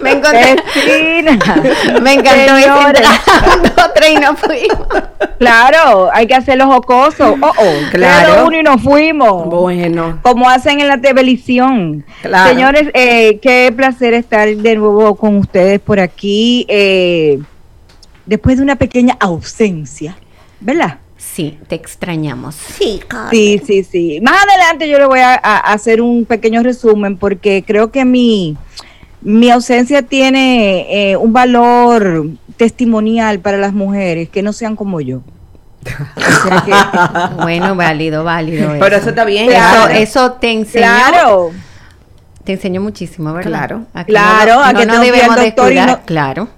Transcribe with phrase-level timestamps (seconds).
[0.00, 0.56] Me encontré.
[2.02, 2.54] Me encantó
[3.84, 4.86] otra y no fuimos.
[5.38, 7.34] Claro, hay que hacer los jocosos.
[7.40, 8.46] Oh, oh, Claro.
[8.46, 9.46] uno y nos fuimos.
[9.48, 10.18] Bueno.
[10.22, 12.04] Como hacen en la televisión.
[12.22, 12.48] Claro.
[12.50, 16.64] Señores, eh, qué placer estar de nuevo con ustedes por aquí.
[16.68, 17.40] eh,
[18.24, 20.16] después de una pequeña ausencia,
[20.60, 20.98] ¿verdad?
[21.16, 22.54] Sí, te extrañamos.
[22.54, 24.20] Sí, Sí, sí, sí.
[24.22, 28.56] Más adelante yo le voy a, a hacer un pequeño resumen porque creo que mi,
[29.22, 32.26] mi ausencia tiene eh, un valor
[32.56, 35.22] testimonial para las mujeres que no sean como yo.
[36.16, 38.72] O sea que- Bueno, válido, válido.
[38.78, 39.44] Pero eso está bien.
[39.50, 39.92] Eso, Claro.
[39.94, 40.84] eso te enseñó.
[40.86, 41.50] claro.
[42.44, 43.50] Te enseñó muchísimo, ¿verdad?
[43.50, 43.82] Claro.
[43.94, 46.48] A que Claro, no, a no que al debemos doctor y no- Claro.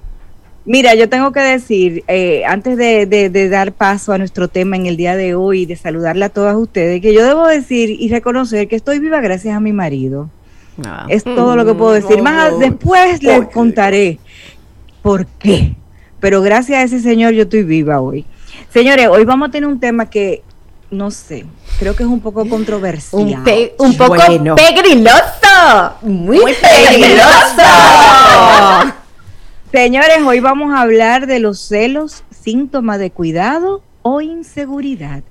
[0.66, 4.76] Mira, yo tengo que decir, eh, antes de, de- de dar paso a nuestro tema
[4.76, 7.90] en el día de hoy y de saludarle a todas ustedes, que yo debo decir
[7.90, 10.30] y reconocer que estoy viva gracias a mi marido.
[10.76, 11.06] No.
[11.08, 12.22] Es todo lo que puedo decir.
[12.22, 12.58] Más no.
[12.58, 14.18] después les contaré
[15.02, 15.74] por qué.
[16.20, 18.24] Pero gracias a ese señor yo estoy viva hoy.
[18.72, 20.42] Señores, hoy vamos a tener un tema que
[20.90, 21.44] no sé,
[21.80, 23.20] creo que es un poco controversial.
[23.22, 24.54] Un, pe- un poco Bueno.
[24.54, 25.94] pegriloso.
[26.02, 27.62] Muy, peligroso.
[29.72, 35.22] Señores, hoy vamos a hablar de los celos, síntomas de cuidado o inseguridad.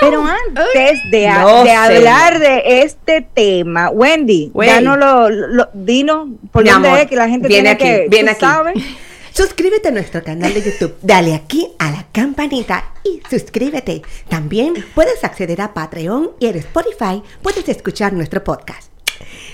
[0.00, 4.72] Pero antes de, a- Los de hablar de este tema, Wendy, Wendy.
[4.72, 8.02] danos lo, lo- dinos por Mi dónde amor, es que la gente viene tiene aquí,
[8.04, 8.40] que, viene aquí.
[8.40, 8.74] sabes.
[9.32, 10.94] Suscríbete a nuestro canal de YouTube.
[11.02, 14.02] Dale aquí a la campanita y suscríbete.
[14.28, 18.89] También puedes acceder a Patreon y en Spotify puedes escuchar nuestro podcast.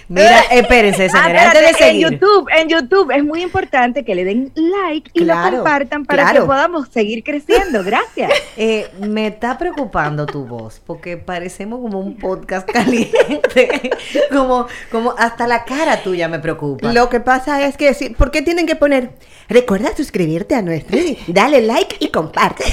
[0.09, 1.98] Mira, espérense, Ah, señora, antes de en.
[1.98, 6.22] YouTube, en YouTube es muy importante que le den like y Claro, lo compartan para
[6.22, 6.43] claro.
[6.43, 7.82] que podamos seguir creciendo.
[7.84, 8.31] Gracias.
[8.59, 13.91] Eh, me está preocupando tu voz, porque parecemos como un podcast caliente.
[14.32, 16.91] como, como hasta la cara tuya me preocupa.
[16.93, 19.10] Lo que pasa es que, sí, ¿por qué tienen que poner?
[19.48, 22.65] Recuerda suscribirte a nuestro, dale like y comparte.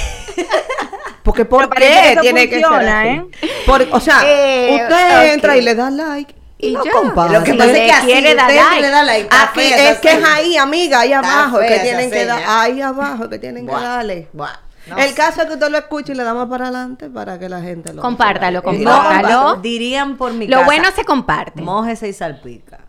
[1.22, 3.08] Porque ¿por qué que tiene que ser así?
[3.08, 3.24] ¿eh?
[3.66, 6.92] Por- o sea, Eh, usted entra y le da like y, Y lo ya.
[6.92, 7.32] comparte.
[7.34, 8.80] Lo que Si pasa es que así quiere dar like.
[8.80, 9.28] le da like.
[9.30, 13.38] Aquí es que es ahí, amiga, ahí abajo, que tienen que dar, ahí abajo, que
[13.38, 14.28] tienen que darle.
[14.32, 14.50] buah,
[14.88, 15.14] no El sé.
[15.14, 17.92] caso es que usted lo escuche y le damos para adelante para que la gente
[17.94, 19.28] lo Compártalo, compártalo.
[19.28, 21.62] No, dirían por mi Lo casa, bueno se comparte.
[21.62, 22.80] Mójese y salpica.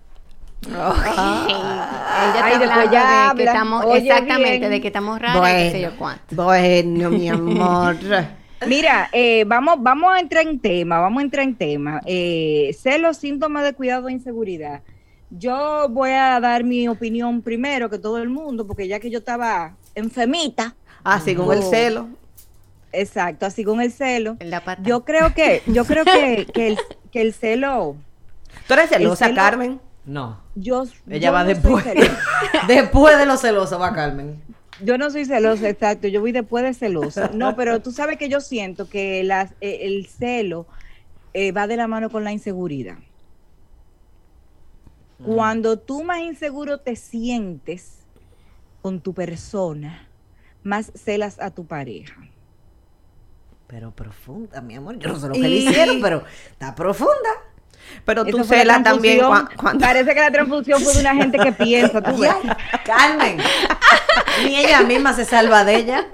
[0.68, 4.72] Ella está Ay, después hablando ya de que estamos, Oye, exactamente, bien.
[4.72, 6.36] de que estamos raros, y qué sé yo cuánto.
[6.36, 7.96] Bueno, mi amor.
[8.68, 12.02] Mira, eh, vamos, vamos a entrar en tema, vamos a entrar en tema.
[12.06, 14.82] Eh, celos, síntomas de cuidado e inseguridad.
[15.30, 19.20] Yo voy a dar mi opinión primero que todo el mundo, porque ya que yo
[19.20, 21.70] estaba enfermita, Así con el Oh.
[21.70, 22.08] celo.
[22.92, 24.82] exacto, así con el celo, En la pata.
[24.84, 26.78] yo creo que, yo creo que, que el,
[27.12, 27.96] que el celo,
[28.68, 29.82] ¿Tú eres celosa, celo- Carmen?
[30.06, 30.40] No.
[30.56, 31.84] yo, Ella yo va no después.
[31.84, 32.18] celosa.
[32.68, 34.42] después de lo celoso va Carmen.
[34.84, 37.32] Yo no soy celosa, exacto, yo voy después de celosa.
[37.34, 40.68] No, pero tú sabes que yo siento que las, eh, el celo
[41.34, 42.98] eh, va de la mano con la inseguridad.
[45.24, 48.00] Cuando tú más inseguro te sientes
[48.82, 50.08] con tu persona,
[50.64, 52.16] más celas a tu pareja.
[53.68, 55.00] Pero profunda, mi amor.
[55.00, 57.30] Yo no sé lo que le hicieron, pero está profunda.
[58.06, 59.20] Pero tú Esa fue la celas también.
[59.80, 62.34] Parece que la transfusión fue de una gente que piensa, tú ves.
[62.86, 63.38] Carmen.
[64.44, 66.06] Ni ella misma se salva de ella.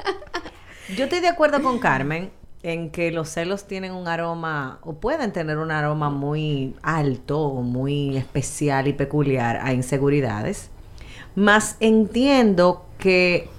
[0.96, 2.32] Yo estoy de acuerdo con Carmen
[2.64, 7.62] en que los celos tienen un aroma, o pueden tener un aroma muy alto, o
[7.64, 10.70] muy especial y peculiar a inseguridades.
[11.34, 13.50] Más entiendo que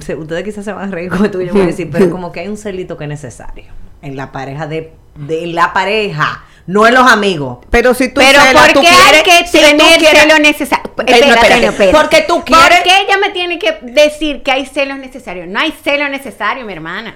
[0.00, 2.08] se- ustedes quizás se van a reír como tú y yo voy a decir, pero
[2.10, 3.64] como que hay un celito que es necesario
[4.00, 7.58] en la pareja de, de la pareja, no en los amigos.
[7.70, 10.90] Pero si tú Pero celas, ¿por tú qué quieres- hay que tener quieres- celos necesarios?
[10.96, 11.92] No, espérate.
[11.92, 15.48] Porque tú quieres- ¿Por qué ella me tiene que decir que hay celos necesarios?
[15.48, 17.14] No hay celos necesarios, mi hermana.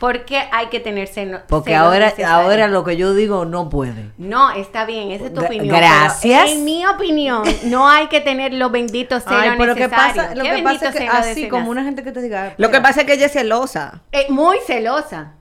[0.00, 2.30] ¿Por qué hay que tener celo- Porque celos ahora, necesarios?
[2.30, 4.10] ahora lo que yo digo no puede.
[4.18, 5.74] No, está bien, esa es tu opinión.
[5.74, 6.50] gracias.
[6.50, 9.90] en mi opinión, no hay que tener los benditos celos que necesarios.
[9.90, 11.50] pasa, lo ¿Qué que pasa es que así celos?
[11.50, 12.54] como una gente que te diga.
[12.58, 14.02] Lo que "Mira, pasa es que ella es celosa.
[14.12, 15.32] Eh, muy celosa.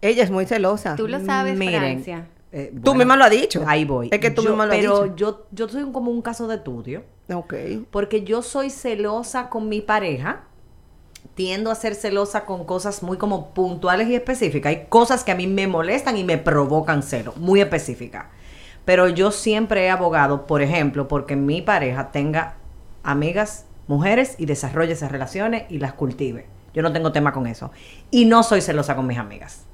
[0.00, 0.94] Ella es muy celosa.
[0.96, 2.26] Tú lo sabes, Miren, Francia.
[2.58, 3.62] Eh, Tú misma lo has dicho.
[3.66, 4.08] Ahí voy.
[4.12, 5.16] Es que tú Yo- misma lo has Pero dicho.
[5.16, 7.04] yo, yo soy como un caso de estudio.
[7.32, 7.54] Ok.
[7.90, 10.44] Porque yo soy celosa con mi pareja
[11.34, 14.70] tiendo a ser celosa con cosas muy como puntuales y específicas.
[14.70, 18.26] Hay cosas que a mí me molestan y me provocan celo, muy específicas.
[18.84, 22.54] Pero yo siempre he abogado, por ejemplo, porque mi pareja tenga
[23.02, 26.46] amigas mujeres y desarrolle esas relaciones y las cultive.
[26.72, 27.70] Yo no tengo tema con eso.
[28.10, 29.64] Y no soy celosa con mis amigas.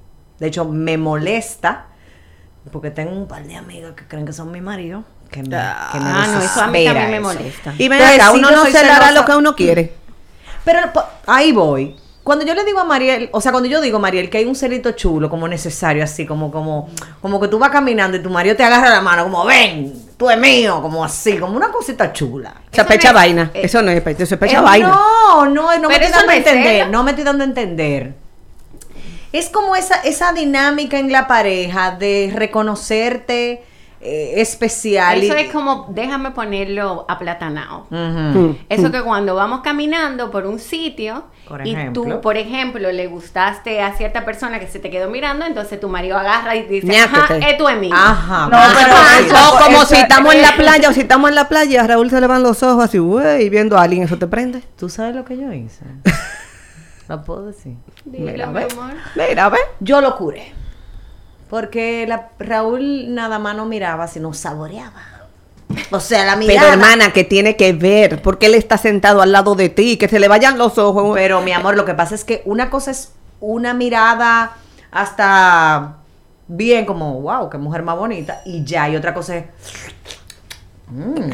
[0.41, 1.89] De hecho, me molesta
[2.71, 5.05] porque tengo un par de amigas que creen que son mi marido.
[5.31, 7.75] Que me, que me Ah, no, eso a mí también me molesta.
[7.79, 9.13] Y acá, sí, uno no se le hará celosa.
[9.13, 9.95] lo que uno quiere.
[10.65, 10.81] Pero
[11.27, 11.97] ahí voy.
[12.23, 14.55] Cuando yo le digo a Mariel, o sea, cuando yo digo, Mariel, que hay un
[14.55, 16.89] celito chulo, como necesario, así, como, como,
[17.21, 20.31] como que tú vas caminando y tu marido te agarra la mano, como, ven, tú
[20.31, 22.55] es mío, como así, como una cosita chula.
[22.71, 23.51] O sea, pecha no es- vaina.
[23.55, 24.89] eh, eso no es pecha, eso es pecha Eh, vaina.
[24.91, 27.43] No, no, no me Pero estoy eso dando no a entender, no me estoy dando
[27.43, 28.15] a entender.
[29.33, 33.65] Es como esa, esa dinámica en la pareja de reconocerte
[34.05, 35.23] eh, especial.
[35.23, 37.87] Eso y- es como, déjame ponerlo aplatanado.
[37.91, 38.51] Mm.
[38.69, 43.81] Eso que cuando vamos caminando por un sitio Por y tú, por ejemplo, le gustaste
[43.81, 47.17] a cierta persona que se te quedó mirando, entonces tu marido agarra y dice, Ñáquete.
[47.21, 47.95] ajá, es tu amigo.
[47.97, 48.47] Ajá.
[48.47, 49.21] No, pero Ajá.
[49.21, 51.87] eso- como eso- si estamos en la playa o si estamos en la playa, a
[51.87, 54.63] Raúl se le van los ojos así, güey, y viendo a alguien, eso te prende.
[54.77, 55.85] ¿Tú sabes lo que yo hice?
[57.09, 57.77] ¿Lo puedo decir?
[58.05, 58.69] Dilo, Mira, mi ve.
[58.71, 58.93] amor.
[59.17, 59.59] Mira, ve.
[59.81, 60.53] Yo lo curé.
[61.51, 65.03] Porque la, Raúl nada más no miraba, sino saboreaba.
[65.91, 66.61] O sea, la mirada.
[66.61, 70.09] Pero hermana, que tiene que ver, porque él está sentado al lado de ti, que
[70.09, 71.13] se le vayan los ojos.
[71.15, 74.57] Pero mi amor, lo que pasa es que una cosa es una mirada
[74.91, 75.97] hasta
[76.49, 78.43] bien, como, wow, qué mujer más bonita.
[78.45, 79.45] Y ya, y otra cosa es.
[80.93, 81.31] Mm,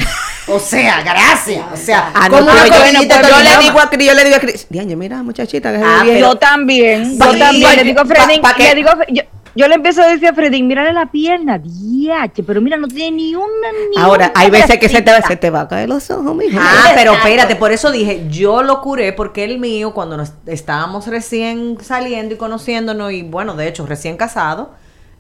[0.51, 1.63] O sea, gracias.
[1.73, 4.15] O sea, Ah, no, como pero una yo, cosita yo le digo a Cris, yo
[4.15, 6.19] le digo a Cris, Diane, mira, muchachita, que Ah, bien.
[6.21, 7.77] yo también, yo también.
[7.77, 9.23] le digo a pa- Fredín, pa' que- le digo, a Fre- yo,
[9.55, 13.17] yo le empiezo a decir a Fredín, mírale la pierna, diache, pero mira, no tiene
[13.17, 13.47] ni una
[13.95, 15.29] ni Ahora, una hay veces que se te, grasita.
[15.29, 16.59] se te va a caer los ojos, mija.
[16.63, 21.07] Ah, pero espérate, por eso dije, yo lo curé porque el mío, cuando nos estábamos
[21.09, 24.69] recién saliendo y conociéndonos, y bueno, de hecho, recién casados,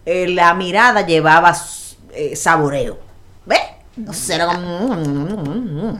[0.06, 1.55] eh, la mirada llevaba
[2.14, 2.99] eh, saboreo.
[3.44, 3.58] ¿Ves?
[4.06, 5.98] O sea, era como...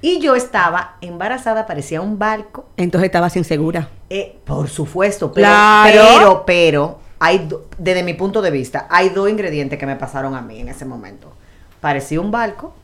[0.00, 2.68] Y yo estaba embarazada, parecía un barco.
[2.76, 3.88] Entonces estabas insegura.
[4.10, 5.92] Eh, por supuesto, pero, Claro.
[6.18, 7.48] pero, pero, hay
[7.78, 10.84] desde mi punto de vista, hay dos ingredientes que me pasaron a mí en ese
[10.84, 11.32] momento.
[11.80, 12.74] Parecía un barco,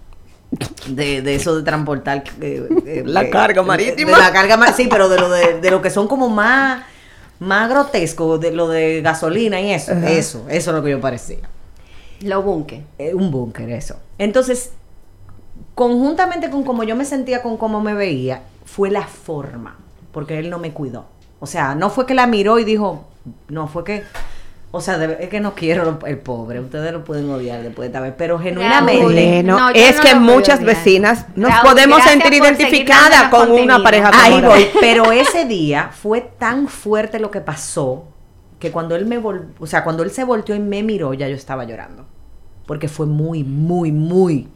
[0.88, 4.12] de, de eso de transportar eh, eh, La eh, carga marítima.
[4.12, 6.84] De, la carga marítima, sí, pero de lo de, de lo que son como más,
[7.40, 10.08] más grotesco, de lo de gasolina y eso, Ajá.
[10.08, 11.48] eso, eso es lo que yo parecía.
[12.20, 12.84] Lo bunque.
[12.98, 13.96] Eh, un búnker, eso.
[14.18, 14.72] Entonces,
[15.74, 19.76] conjuntamente con cómo yo me sentía, con cómo me veía, fue la forma,
[20.12, 21.06] porque él no me cuidó.
[21.40, 23.04] O sea, no fue que la miró y dijo,
[23.48, 24.02] no, fue que,
[24.72, 27.86] o sea, de- es que no quiero el pobre, ustedes lo pueden odiar después de
[27.86, 29.02] esta vez, pero genuinamente...
[29.04, 30.74] Bueno, No, es no que muchas odiar.
[30.76, 35.90] vecinas nos Raúl, podemos sentir identificadas con una pareja Ahí como voy, pero ese día
[35.92, 38.04] fue tan fuerte lo que pasó
[38.58, 41.28] que cuando él me vol o sea, cuando él se volteó y me miró, ya
[41.28, 42.06] yo estaba llorando.
[42.66, 44.48] Porque fue muy, muy, muy.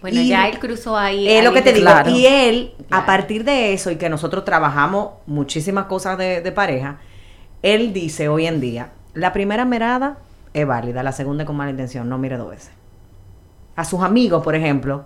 [0.00, 1.28] Bueno, Y- ya él cruzó ahí.
[1.28, 1.84] Es lo que te digo.
[1.86, 2.10] Claro.
[2.10, 3.02] Y él, Claro.
[3.02, 6.98] a partir de eso y que nosotros trabajamos muchísimas cosas de, de pareja,
[7.62, 10.18] él dice hoy en día, la primera mirada
[10.54, 12.70] es válida, la segunda con mala intención, no mire dos veces.
[13.76, 15.04] A sus amigos, por ejemplo,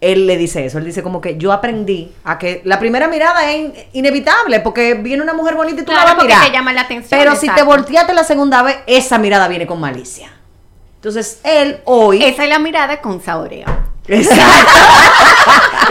[0.00, 3.50] él le dice eso, él dice como que yo aprendí a que la primera mirada
[3.50, 6.44] es in- inevitable porque viene una mujer bonita y tú Claro, la vas a mirar.
[6.46, 9.80] te llama la atención, Pero si te volteaste la segunda vez, esa mirada viene con
[9.80, 10.30] malicia.
[10.96, 12.22] Entonces, él hoy...
[12.22, 13.66] Esa es la mirada con saboreo.
[14.08, 14.70] Exacto.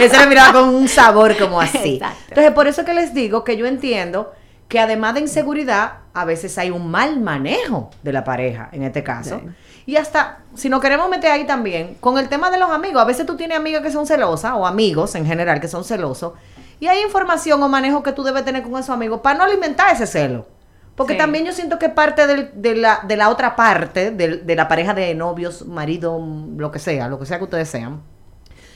[0.00, 1.94] Esa la miraba con un sabor como así.
[1.94, 2.24] Exacto.
[2.28, 4.32] Entonces, por eso que les digo que yo entiendo
[4.68, 9.02] que además de inseguridad, a veces hay un mal manejo de la pareja, en este
[9.02, 9.40] caso.
[9.86, 13.04] Y hasta, si nos queremos meter ahí también, con el tema de los amigos, a
[13.04, 16.32] veces tú tienes amigas que son celosas, o amigos en general que son celosos,
[16.80, 19.94] y hay información o manejo que tú debes tener con esos amigos para no alimentar
[19.94, 20.46] ese celo.
[20.96, 21.18] Porque Sí.
[21.18, 24.92] también yo siento que parte del- de, la, de la otra parte, de, la pareja
[24.94, 26.18] de novios, marido,
[26.56, 28.00] lo que sea, lo que sea que ustedes sean,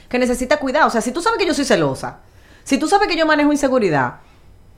[0.08, 0.86] que necesita cuidado.
[0.86, 2.18] O sea, si tú sabes que yo soy celosa,
[2.62, 4.16] si tú sabes que yo manejo inseguridad,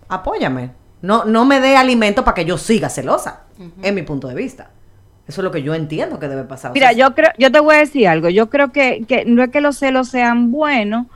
[0.08, 0.72] apóyame.
[1.02, 3.40] No, no me dé alimento para que yo siga celosa,
[3.82, 4.70] en mi punto de vista.
[5.32, 6.72] Eso es lo que yo entiendo que debe pasar.
[6.72, 8.28] O Mira, sea, yo creo, yo te voy a decir algo.
[8.28, 11.06] Yo creo que, que no es que los celos sean buenos,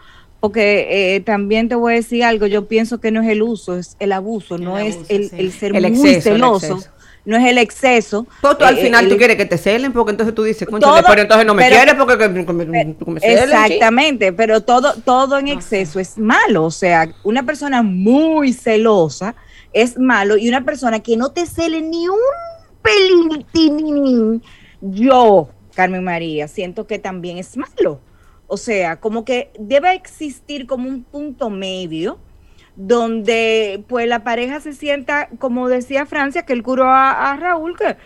[0.40, 2.46] porque eh, también te voy a decir algo.
[2.46, 5.36] Yo pienso que no es el uso, es el abuso, no es el, sí.
[5.38, 6.78] el ser El muy exceso, celoso,
[7.26, 8.26] no es el exceso.
[8.40, 10.66] Pues tú al Eh, final el- tú quieres que te celen, porque entonces tú dices,
[10.80, 14.32] Todo, pero entonces no me pero- quieres porque que- que me, que me celen, Exactamente,
[14.32, 16.64] pero todo, todo en exceso es malo.
[16.64, 19.34] O sea, una persona muy celosa
[19.74, 22.16] es malo y una persona que no te cele ni un
[24.80, 28.00] yo, Carmen María, siento que también es malo.
[28.46, 32.18] O sea, como que debe existir como un punto medio
[32.76, 37.76] donde pues la pareja se sienta, como decía Francia, que él curó a, a Raúl,
[37.76, 37.96] que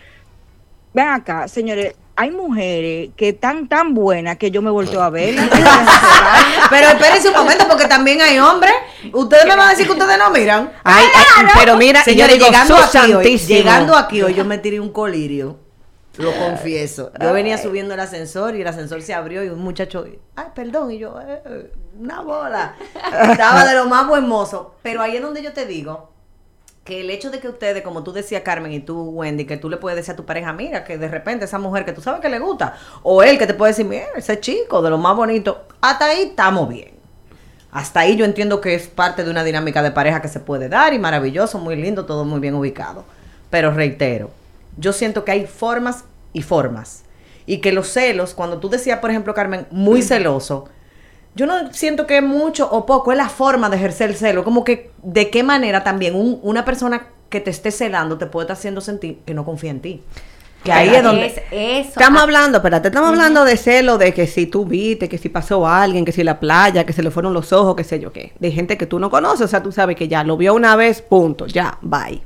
[0.93, 5.35] ven acá, señores, hay mujeres que están tan buenas que yo me volteo a ver.
[6.69, 8.73] Pero espérense un momento, porque también hay hombres.
[9.13, 10.71] Ustedes me van a decir que ustedes no miran.
[10.83, 14.45] Ay, ay, pero mira, Señores, yo digo, llegando ¡sus aquí, hoy, llegando aquí hoy, yo
[14.45, 15.57] me tiré un colirio.
[16.17, 17.11] Lo confieso.
[17.19, 20.05] Yo venía subiendo el ascensor y el ascensor se abrió y un muchacho,
[20.35, 22.75] ay, perdón, y yo, "Eh, una bola.
[23.31, 24.75] Estaba de lo más buen mozo.
[24.83, 26.11] Pero ahí es donde yo te digo
[26.83, 29.69] que el hecho de que ustedes, como tú decías, Carmen, y tú, Wendy, que tú
[29.69, 32.21] le puedes decir a tu pareja, mira, que de repente esa mujer que tú sabes
[32.21, 35.15] que le gusta, o él que te puede decir, mira, ese chico, de lo más
[35.15, 36.91] bonito, hasta ahí estamos bien.
[37.71, 40.69] Hasta ahí yo entiendo que es parte de una dinámica de pareja que se puede
[40.69, 43.05] dar y maravilloso, muy lindo, todo muy bien ubicado.
[43.49, 44.31] Pero reitero,
[44.75, 47.03] yo siento que hay formas y formas.
[47.45, 50.67] Y que los celos, cuando tú decías, por ejemplo, Carmen, muy celoso,
[51.35, 54.43] yo no siento que mucho o poco, es la forma de ejercer el celo.
[54.43, 58.45] Como que de qué manera también un- una persona que te esté celando te puede
[58.45, 60.03] estar haciendo sentir que no confía en ti.
[60.63, 61.25] Que ahí es donde...
[61.25, 61.89] Es eso.
[61.99, 65.27] Estamos Ah, hablando, espérate, estamos hablando de celo, de que si tú viste, que si
[65.29, 68.11] pasó alguien, que si la playa, que se le fueron los ojos, qué sé yo
[68.13, 68.33] qué.
[68.39, 70.75] De gente que tú no conoces, o sea, tú sabes que ya lo vio una
[70.75, 72.21] vez, punto, ya, bye.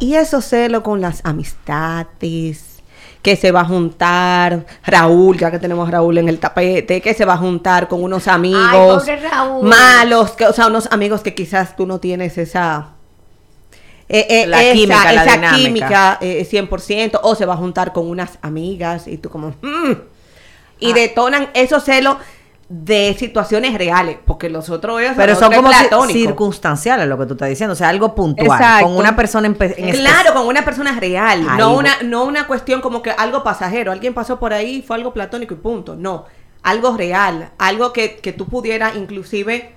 [0.00, 2.71] Y eso celo con las amistades,
[3.22, 7.14] que se va a juntar Raúl, ya que tenemos a Raúl en el tapete, que
[7.14, 9.68] se va a juntar con unos amigos Raúl.
[9.68, 12.88] malos, que, o sea, unos amigos que quizás tú no tienes esa...
[14.08, 18.08] eh, eh, La esa, química, esa química eh, 100%, o se va a juntar con
[18.08, 19.50] unas amigas y tú como...
[19.62, 19.92] "Mm",
[20.80, 20.94] y Ah.
[20.94, 22.16] detonan esos celos
[22.74, 26.18] de situaciones reales, porque los otros es Pero son como platónico.
[26.18, 28.86] circunstanciales lo que tú estás diciendo, o sea, algo puntual, Exacto.
[28.86, 32.80] con una persona en, en Claro, con una persona real, no una, no una cuestión
[32.80, 36.24] como que algo pasajero, alguien pasó por ahí, fue algo platónico y punto, no,
[36.62, 39.74] algo real, algo que, que tú pudieras inclusive,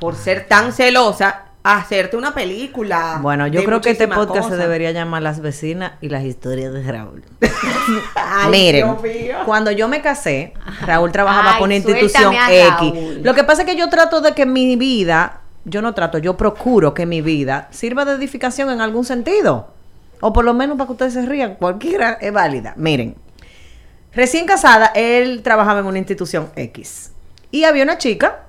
[0.00, 3.18] por ser tan celosa, hacerte una película.
[3.22, 6.82] Bueno, yo creo que este podcast se debería llamar Las vecinas y las historias de
[6.82, 7.22] Raúl.
[8.14, 8.96] Ay, Miren,
[9.46, 13.22] cuando yo me casé, Raúl trabajaba Ay, por una institución X.
[13.22, 16.36] Lo que pasa es que yo trato de que mi vida, yo no trato, yo
[16.36, 19.68] procuro que mi vida sirva de edificación en algún sentido.
[20.20, 22.74] O por lo menos para que ustedes se rían, cualquiera es válida.
[22.76, 23.16] Miren,
[24.12, 27.12] recién casada, él trabajaba en una institución X.
[27.50, 28.44] Y había una chica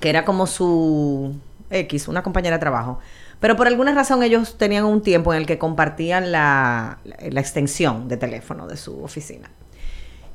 [0.00, 1.34] que era como su
[1.70, 2.98] X, una compañera de trabajo.
[3.40, 8.08] Pero por alguna razón ellos tenían un tiempo en el que compartían la, la extensión
[8.08, 9.50] de teléfono de su oficina.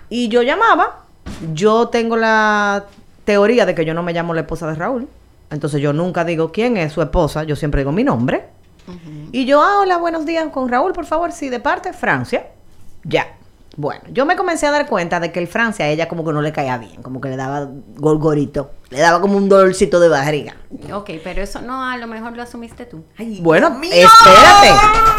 [0.09, 1.05] Y yo llamaba,
[1.53, 2.85] yo tengo la
[3.25, 5.07] teoría de que yo no me llamo la esposa de Raúl.
[5.49, 8.45] Entonces yo nunca digo quién es su esposa, yo siempre digo mi nombre.
[9.31, 12.47] Y yo, ah, hola, buenos días con Raúl, por favor, sí, de parte, Francia.
[13.03, 13.37] Ya.
[13.75, 16.31] Bueno, yo me comencé a dar cuenta de que el Francia a ella como que
[16.31, 20.09] no le caía bien, como que le daba gorgorito, le daba como un dolorcito de
[20.09, 20.55] barriga.
[20.93, 23.03] Ok, pero eso no, a lo mejor lo asumiste tú.
[23.41, 24.69] Bueno, espérate,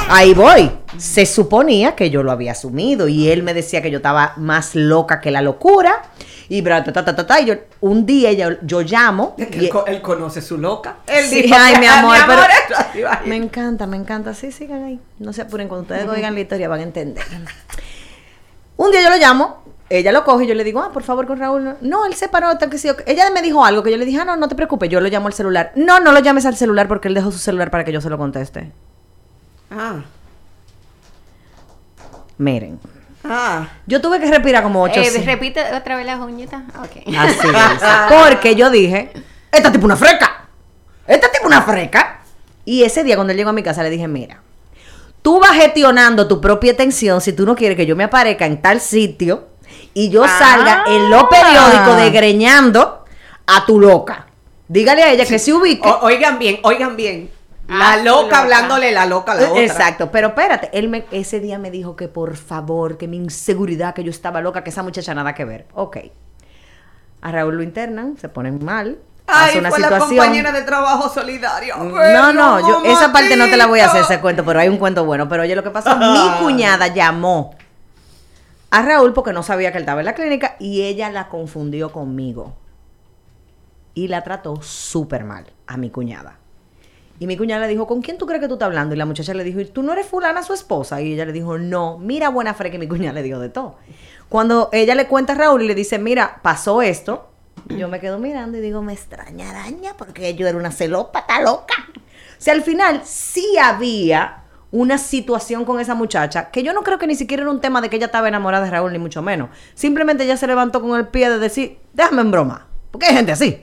[0.08, 0.70] ahí voy.
[0.98, 4.76] Se suponía que yo lo había asumido y él me decía que yo estaba más
[4.76, 6.02] loca que la locura.
[6.48, 9.34] Y bra, ta, ta, ta, ta, ta, y yo, un día yo, yo llamo.
[9.38, 10.98] Es que y- él, co- él conoce su loca.
[11.06, 13.28] él Sí, dijo, ay, mi amor, pero esto así va a ir".
[13.28, 14.32] me encanta, me encanta.
[14.34, 15.00] Sí, sigan ahí.
[15.18, 17.24] No se apuren, cuando ustedes oigan la historia van a entender.
[18.76, 21.26] Un día yo lo llamo, ella lo coge y yo le digo, ah, por favor,
[21.26, 21.76] con Raúl.
[21.80, 22.88] No, él se paró, tal que sí.
[23.06, 25.08] Ella me dijo algo que yo le dije, ah, no, no te preocupes, yo lo
[25.08, 25.72] llamo al celular.
[25.76, 28.10] No, no lo llames al celular porque él dejó su celular para que yo se
[28.10, 28.72] lo conteste.
[29.70, 30.02] Ah,
[32.36, 32.80] Miren,
[33.22, 33.68] ah.
[33.86, 35.00] yo tuve que respirar como ocho.
[35.00, 36.62] Eh, repite otra vez las uñitas.
[36.78, 37.16] Ok.
[37.16, 38.18] Así es.
[38.18, 39.12] Porque yo dije,
[39.52, 40.48] esta tipo una freca.
[41.06, 42.20] Esta tipo una freca.
[42.64, 44.40] Y ese día cuando él llegó a mi casa le dije, mira,
[45.24, 48.60] tú vas gestionando tu propia atención si tú no quieres que yo me aparezca en
[48.60, 49.48] tal sitio
[49.94, 53.04] y yo salga en los periódicos degreñando
[53.46, 54.26] a tu loca.
[54.68, 55.88] Dígale a ella que se ubique.
[55.88, 57.30] O- oigan bien, oigan bien.
[57.68, 58.40] Ah, La loca.
[58.40, 59.62] hablándole la loca a la otra.
[59.62, 63.94] Exacto, pero espérate, él me, ese día me dijo que por favor, que mi inseguridad,
[63.94, 65.66] que yo estaba loca, que esa muchacha nada que ver.
[65.72, 65.96] Ok.
[67.22, 68.98] A Raúl lo internan, se ponen mal.
[69.26, 70.18] Ay, una fue la situación.
[70.18, 71.76] compañera de trabajo solidario.
[71.76, 74.68] No, no, yo esa parte no te la voy a hacer ese cuento, pero hay
[74.68, 75.28] un cuento bueno.
[75.28, 77.56] Pero oye, lo que pasó, mi cuñada llamó
[78.70, 81.92] a Raúl porque no sabía que él estaba en la clínica y ella la confundió
[81.92, 82.54] conmigo.
[83.94, 86.38] Y la trató súper mal a mi cuñada.
[87.20, 88.94] Y mi cuñada le dijo, ¿con quién tú crees que tú estás hablando?
[88.94, 91.00] Y la muchacha le dijo, ¿y tú no eres fulana su esposa?
[91.00, 93.76] Y ella le dijo, no, mira buena fe que mi cuñada le dijo de todo.
[94.28, 97.30] Cuando ella le cuenta a Raúl y le dice, mira, pasó esto,
[97.68, 101.74] yo me quedo mirando y digo, me extraña araña porque yo era una celópata loca.
[101.96, 104.38] O sea, al final sí había
[104.70, 107.80] una situación con esa muchacha que yo no creo que ni siquiera era un tema
[107.80, 109.50] de que ella estaba enamorada de Raúl, ni mucho menos.
[109.74, 113.32] Simplemente ella se levantó con el pie de decir, déjame en broma, porque hay gente
[113.32, 113.58] así.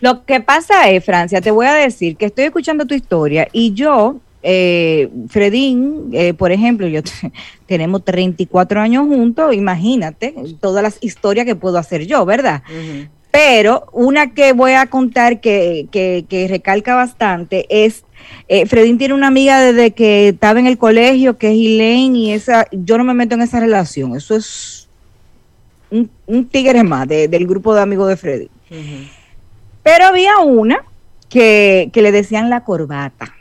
[0.00, 3.74] Lo que pasa es, Francia, te voy a decir que estoy escuchando tu historia y
[3.74, 7.10] yo, eh, Fredín, eh, por ejemplo, yo te-
[7.66, 12.62] tenemos 34 años juntos, imagínate todas las historias que puedo hacer yo, ¿verdad?
[13.30, 18.04] Pero una que voy a contar que, que, que recalca bastante es,
[18.48, 22.32] eh, Fredín tiene una amiga desde que estaba en el colegio, que es Elaine, y
[22.32, 24.88] esa, yo no me meto en esa relación, eso es
[25.90, 28.50] un, un tigre más de- del grupo de amigos de Freddy.
[29.82, 30.84] Pero había una
[31.28, 33.34] que, que le decían la corbata.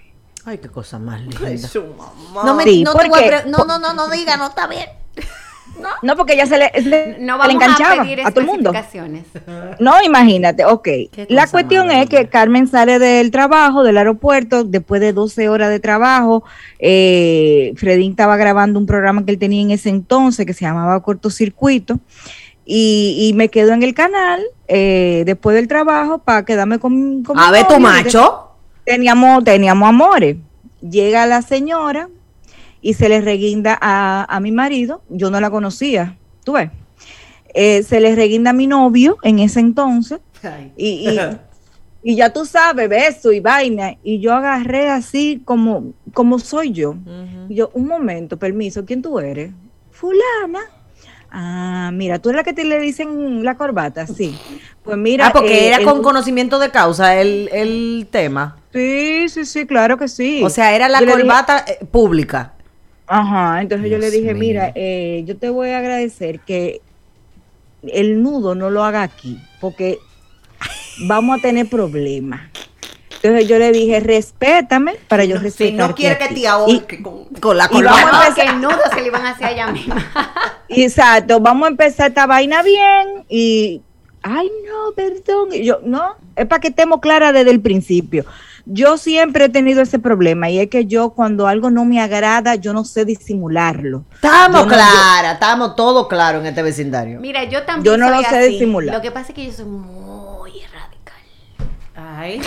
[0.45, 1.39] Ay, qué cosa más linda.
[2.33, 4.37] No, No, me, Sí, no, te voy a porque- pre- no, no, no, no diga,
[4.37, 4.87] no está bien.
[6.01, 8.29] No, porque ella se le, se le- No se vamos le enganchaba a pedir a
[8.31, 8.71] todo el mundo.
[9.79, 10.87] No, imagínate, ok.
[11.29, 12.27] La cuestión es que.
[12.27, 16.43] Carmen sale del trabajo, del aeropuerto, después de 12 horas de trabajo.
[16.79, 21.01] Eh, Fredín estaba grabando un programa que él tenía en ese entonces que se llamaba
[21.01, 21.99] Cortocircuito.
[22.65, 27.37] Y, y me quedo en el canal eh, después del trabajo para quedarme con, con
[27.37, 28.49] mi A ver, tu macho.
[28.83, 30.35] Teníamos, teníamos amores.
[30.81, 32.09] Llega la señora
[32.81, 35.01] y se le reguinda a, a mi marido.
[35.09, 36.69] Yo no la conocía, tú ves.
[37.53, 40.19] Eh, se le reguinda a mi novio en ese entonces.
[40.75, 41.19] Y, y,
[42.11, 43.95] y ya tú sabes, beso y vaina.
[44.03, 46.95] Y yo agarré así como, como soy yo.
[47.49, 49.51] Y yo, un momento, permiso, ¿quién tú eres?
[49.91, 50.59] Fulana.
[51.31, 54.37] Ah, mira, tú eres la que te le dicen la corbata, sí.
[54.83, 55.27] Pues mira.
[55.27, 58.57] ah, porque eh, era el- con conocimiento de causa el, el tema.
[58.71, 60.41] Sí, sí, sí, claro que sí.
[60.43, 62.53] O sea, era la Yo le dije- corbata eh, pública.
[63.07, 64.39] Ajá, entonces yo le dije, mío.
[64.39, 66.81] mira, eh, yo te voy a agradecer que
[67.83, 69.99] el nudo no lo haga aquí, porque
[71.07, 72.41] vamos a tener problemas.
[73.15, 75.89] Entonces yo le dije, respétame para yo Si respetar.
[75.89, 78.77] no quiere que te ahorque con, Con la Y vamos a No, que el nudo
[78.93, 79.95] se le iban a hacer a ella misma.
[80.69, 83.81] Exacto, vamos a empezar esta vaina bien y,
[84.21, 88.23] ay no, perdón, y yo, no, es para que estemos claras desde el principio.
[88.69, 92.55] Yo siempre he tenido ese problema y es que yo cuando algo no me agrada,
[92.55, 94.03] yo no sé disimularlo.
[94.15, 97.19] Estamos no- claras, estamos todos claros en este vecindario.
[97.21, 98.49] Mira, yo también Yo no soy lo sé así.
[98.53, 98.95] disimular.
[98.95, 101.15] Lo que pasa es que yo soy muy radical.
[101.95, 102.41] Ay,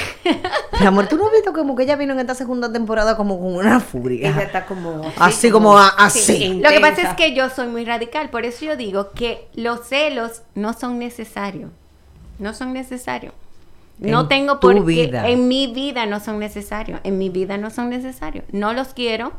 [0.79, 3.39] Mi amor, ¿tú no has visto como que ella vino en esta segunda temporada como
[3.41, 4.29] con una furia?
[4.29, 5.01] ella está como...
[5.19, 6.21] Así como así.
[6.21, 9.49] Sí, Lo que pasa es que yo soy muy radical, por eso yo digo que
[9.55, 11.71] los celos no son necesarios.
[12.39, 13.33] No son necesarios.
[14.01, 14.81] No En tengo por qué.
[14.81, 15.29] vida.
[15.29, 17.01] En mi vida no son necesarios.
[17.05, 18.45] En mi vida no son necesarios.
[18.51, 19.33] No los quiero,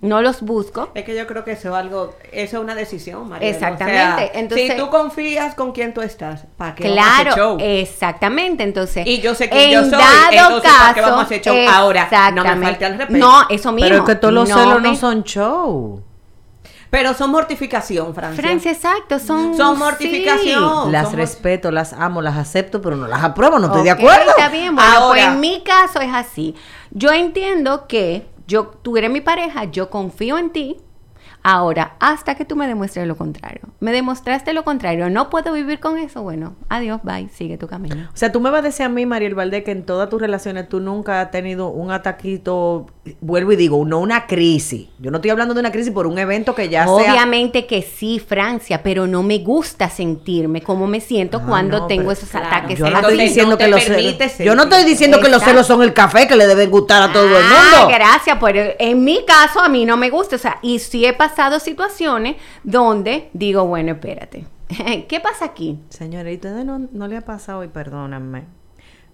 [0.00, 0.90] no los busco.
[0.94, 3.48] Es que yo creo que eso es algo, eso es una decisión, María.
[3.50, 7.36] Exactamente, entonces- si tú confías con quién tú estás, ¿para qué vamos a hacer Claro,
[7.36, 7.58] show?
[7.60, 8.62] exactamente.
[8.62, 11.26] Entonces, Y yo sé quién yo en soy, dado entonces, ¿para qué caso, vamos a
[11.26, 12.08] hacer show ahora?
[12.34, 13.18] No me falte al respeto.
[13.18, 13.88] No, eso mismo.
[13.90, 16.02] Pero es que todos los No celos me- no son show.
[16.90, 18.42] Pero son mortificación, Francia.
[18.42, 20.84] Francia, exacto, son Son mortificación.
[20.86, 20.90] sí.
[20.90, 24.30] Las respeto, las amo, las acepto, pero no las apruebo, no estoy de acuerdo.
[24.30, 26.54] Está bien, bueno, Ahora- pues en mi caso es así.
[26.90, 30.76] Yo entiendo que yo, tú eres mi pareja, yo confío en ti.
[31.44, 33.60] Ahora, hasta que tú me demuestres lo contrario.
[33.78, 36.22] Me demostraste lo contrario, no puedo vivir con eso.
[36.22, 38.08] Bueno, adiós, bye, sigue tu camino.
[38.12, 40.20] O sea, tú me vas a decir a mí, Mariel Valdés, que en todas tus
[40.20, 42.86] relaciones tú nunca has tenido un ataquito,
[43.20, 44.88] vuelvo y digo, no una crisis.
[44.98, 46.92] Yo no estoy hablando de una crisis por un evento que ya sea...
[46.92, 51.86] Obviamente que sí, Francia, pero no me gusta sentirme como me siento Ah, cuando no,
[51.86, 52.78] tengo esos claro, ataques.
[52.78, 54.38] Yo no estoy diciendo no que los celos...
[54.38, 57.12] Yo no estoy diciendo que los celos son el café que le deben gustar a
[57.12, 57.94] todo el Ah, mundo.
[57.94, 61.12] gracias, pero en mi caso a mí no me gusta, o sea, y sí he
[61.12, 64.44] pasado situaciones donde digo, bueno, espérate,
[65.08, 65.78] ¿qué pasa aquí?
[65.88, 68.44] Señores, ¿y ustedes no, no le ha pasado, y perdónenme,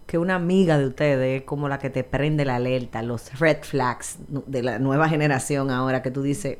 [0.07, 3.59] que una amiga de ustedes es como la que te prende la alerta, los red
[3.63, 6.59] flags de la nueva generación ahora, que tú dices,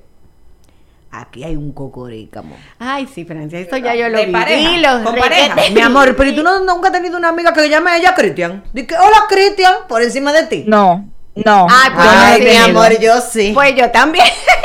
[1.11, 2.57] aquí hay un cocorícamo.
[2.79, 5.57] Ay, sí, Francia, eso ya yo lo De viví, pareja, los con pareja.
[5.75, 8.15] Mi amor, pero ¿y tú no, nunca has tenido una amiga que llame a ella
[8.15, 8.65] Cristian?
[8.73, 10.65] Dice, hola Cristian, por encima de ti.
[10.67, 11.67] No, no.
[11.71, 13.53] Ay, pues, Ay, mi amor, yo sí.
[13.55, 14.25] Pues yo también.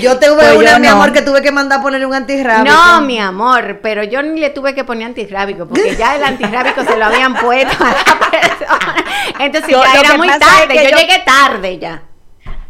[0.00, 0.92] yo tuve pues una, yo mi no.
[0.94, 2.74] amor, que tuve que mandar a poner un antirrábico.
[2.74, 6.84] No, mi amor, pero yo ni le tuve que poner antirrábico, porque ya el antirrábico
[6.84, 8.96] se lo habían puesto a la persona.
[9.38, 12.02] Entonces Yo- ya era muy es tarde, que yo yo- llegué tarde ya.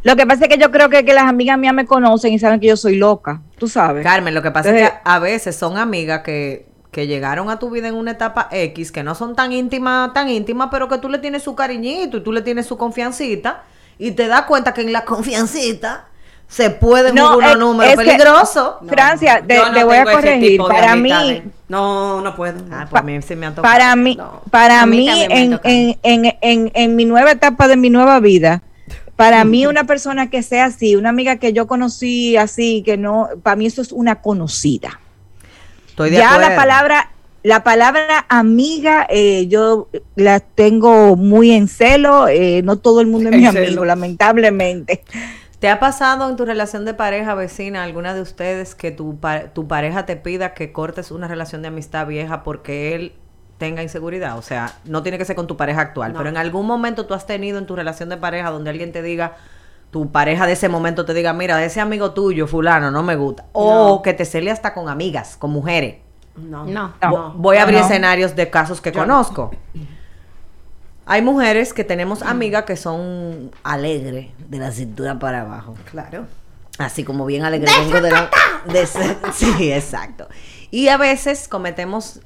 [0.02, 2.38] Lo que pasa es que yo creo que, que las amigas mías me conocen y
[2.38, 4.02] saben que yo soy loca, tú sabes.
[4.04, 7.70] Carmen, lo que pasa es que a veces son amigas que, que llegaron a tu
[7.70, 11.08] vida en una etapa X, que no son tan íntimas, tan íntimas, pero que tú
[11.08, 13.62] le tienes su cariñito y tú le tienes su confiancita
[13.98, 16.04] y te das cuenta que en la confiancita
[16.54, 18.74] se pueden No, unos es- números peligrosos.
[18.86, 20.60] Francia, te, no voy a corregir.
[20.60, 21.42] Para mí, amistades.
[21.68, 22.60] No, no puedo.
[22.70, 23.72] Ah, pues a mí se me han tocado.
[23.74, 24.40] para mí, No.
[24.50, 28.62] para A mí en, en, en, en, en mi nueva etapa de mi nueva vida,
[29.16, 33.28] para mí una persona que sea así, una amiga que yo conocí así, que no,
[33.42, 35.00] para mí eso es una conocida.
[35.88, 36.50] Estoy de ya acuerdo.
[36.50, 37.10] la palabra
[37.42, 43.28] la palabra amiga eh, yo la tengo muy en celo, eh, no todo el mundo
[43.30, 45.02] es mi amigo, lamentablemente.
[45.58, 49.44] ¿Te ha pasado en tu relación de pareja, vecina, alguna de ustedes, que tu, pa-
[49.54, 53.14] tu pareja te pida que cortes una relación de amistad vieja porque él
[53.58, 54.36] tenga inseguridad?
[54.36, 57.14] O sea, no tiene que ser con tu pareja actual, pero en algún momento tú
[57.14, 59.36] has tenido en tu relación de pareja donde alguien te diga,
[59.90, 63.46] tu pareja de ese momento te diga, mira, ese amigo tuyo, fulano, no me gusta.
[63.52, 65.96] O que te cele hasta con amigas, con mujeres.
[66.36, 66.64] No.
[66.66, 66.92] No.
[67.00, 67.84] Vo- Voy a abrir No.
[67.86, 69.52] escenarios de casos que conozco.
[71.06, 75.74] Hay mujeres que tenemos amigas que son alegres de la cintura para abajo.
[75.90, 76.26] Claro.
[76.78, 78.30] Así como bien alegre de la...
[78.66, 78.86] de
[79.32, 80.28] sí, exacto.
[80.70, 82.20] Y a veces cometemos,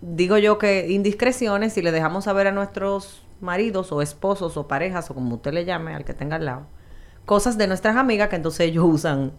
[0.00, 5.10] digo yo que indiscreciones y le dejamos saber a nuestros maridos o esposos o parejas
[5.10, 6.66] o como usted le llame al que tenga al lado,
[7.24, 9.32] cosas de nuestras amigas que entonces ellos usan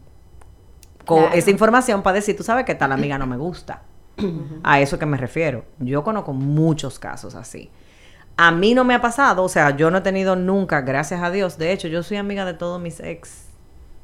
[1.05, 1.29] Claro.
[1.33, 3.83] esa información para decir, tú sabes que tal amiga no me gusta.
[4.63, 5.65] A eso que me refiero.
[5.79, 7.71] Yo conozco muchos casos así.
[8.47, 11.29] A mí no me ha pasado, o sea, yo no he tenido nunca, gracias a
[11.29, 11.57] Dios.
[11.59, 13.45] De hecho, yo soy amiga de todos mis ex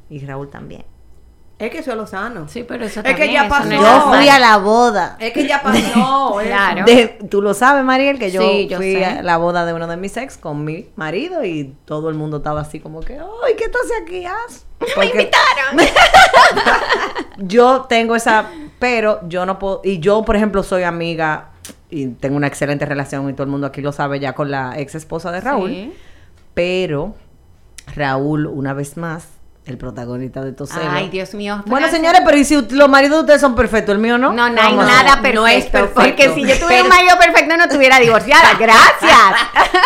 [0.09, 0.85] y Raúl también.
[1.59, 2.47] Es que eso es lo sano.
[2.47, 3.65] Sí, pero eso Es que también, ya eso pasó.
[3.69, 5.17] no Yo fui a la boda.
[5.19, 6.37] Es que ya pasó.
[6.45, 6.85] Claro.
[6.85, 9.03] De- tú lo sabes, Mariel, que yo, Sí, yo fui sé.
[9.05, 12.37] a la boda de uno de mis ex con mi marido y todo el mundo
[12.37, 15.31] estaba así como que, ¡ay, qué haces aquí, As?" Porque
[17.37, 18.45] yo tengo esa,
[18.79, 21.49] pero yo no puedo, y yo, por ejemplo, soy amiga
[21.89, 24.77] y tengo una excelente relación y todo el mundo aquí lo sabe ya con la
[24.79, 25.93] ex esposa de Raúl, Sí.
[26.53, 27.15] pero
[27.95, 29.27] Raúl, una vez más,
[29.65, 30.87] el protagonista de estos celos.
[30.89, 31.61] Ay, Dios mío.
[31.65, 33.95] Bueno, señores, pero ¿y si los maridos de ustedes son perfectos?
[33.95, 34.31] ¿El mío no?
[34.31, 35.93] No, no hay nada perfecto, no es perfecto.
[36.01, 38.53] Porque si yo tuviera Pero- un marido perfecto no estuviera divorciada.
[38.59, 39.11] Gracias.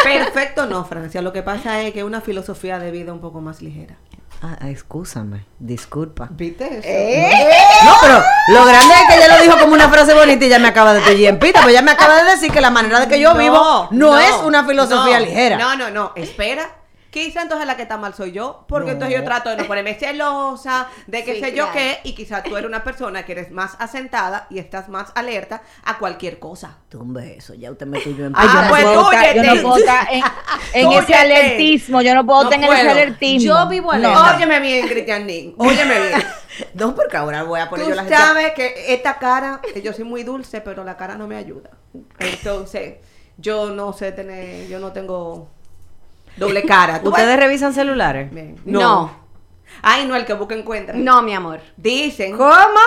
[0.04, 1.22] Perfecto no, Francia.
[1.22, 3.96] Lo que pasa es que es una filosofía de vida un poco más ligera.
[4.44, 6.28] Ah, ah, excúsame, disculpa.
[6.32, 7.86] ¿Viste eso?
[7.86, 10.58] No, pero lo grande es que ella lo dijo como una frase bonita y ya
[10.58, 13.02] me acaba de pedir en pita, pues ya me acaba de decir que la manera
[13.02, 15.58] de que yo vivo no, es una filosofía no, ligera.
[15.58, 16.14] No, no, no.
[16.16, 16.81] Espera.
[17.12, 18.92] Quizá entonces la que está mal soy yo, porque No.
[18.94, 22.42] entonces yo trato de no ponerme celosa, de que Sí, sé yo qué, y quizá
[22.42, 26.78] tú eres una persona que eres más asentada y estás más alerta a cualquier cosa.
[26.88, 29.44] Tumbe eso, ya usted me tuyó en Ay, yo, Ah, no pues puedo estar, yo
[29.44, 29.62] no túyete.
[29.62, 30.24] puedo estar en,
[30.74, 32.92] en ese alertismo, yo no puedo No tener ese puedo.
[32.92, 33.46] alertismo.
[33.54, 34.08] Yo vivo No.
[34.10, 34.36] alerta.
[34.38, 36.24] Óyeme bien, Cristian Ning, óyeme bien.
[36.76, 39.92] No, porque ahora voy a poner Tú yo las sabes que esta cara, que yo
[39.92, 41.72] soy muy dulce, pero la cara no me ayuda.
[42.20, 42.96] Entonces,
[43.38, 45.50] yo no sé tener, yo no tengo
[46.38, 47.02] doble cara.
[47.02, 47.40] ¿Tú ¿Ustedes ves?
[47.40, 48.32] revisan celulares?
[48.32, 48.56] Bien.
[48.66, 49.12] No.
[49.82, 50.96] Ay, no, el que busca encuentra.
[50.96, 51.60] No, mi amor.
[51.78, 52.38] Dicen.
[52.38, 52.80] ¿Cómo?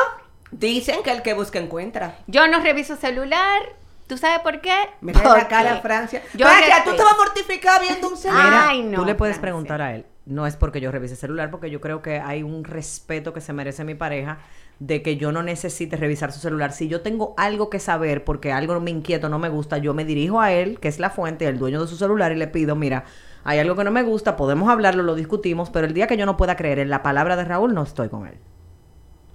[0.50, 2.16] Dicen que el que busca encuentra.
[2.26, 3.62] Yo no reviso celular.
[4.07, 4.74] ¿Tú sabes por qué?
[5.00, 6.22] Mira la Porque cara, Francia.
[6.35, 8.44] yo Francia, tú te vas a mortificar viendo un celular.
[8.44, 10.04] Mira, Ay, no, tú le puedes preguntar a él.
[10.26, 13.52] No es porque yo revise celular, porque yo creo que hay un respeto que se
[13.54, 14.38] merece mi pareja
[14.78, 16.72] de que yo no necesite revisar su celular.
[16.72, 20.04] Si yo tengo algo que saber, porque algo me inquieta, no me gusta, yo me
[20.04, 22.74] dirijo a él, que es la fuente, el dueño de su celular, y le pido,
[22.76, 23.04] mira,
[23.44, 26.26] hay algo que no me gusta, podemos hablarlo, lo discutimos, pero el día que yo
[26.26, 28.38] no pueda creer en la palabra de Raúl, no estoy con él.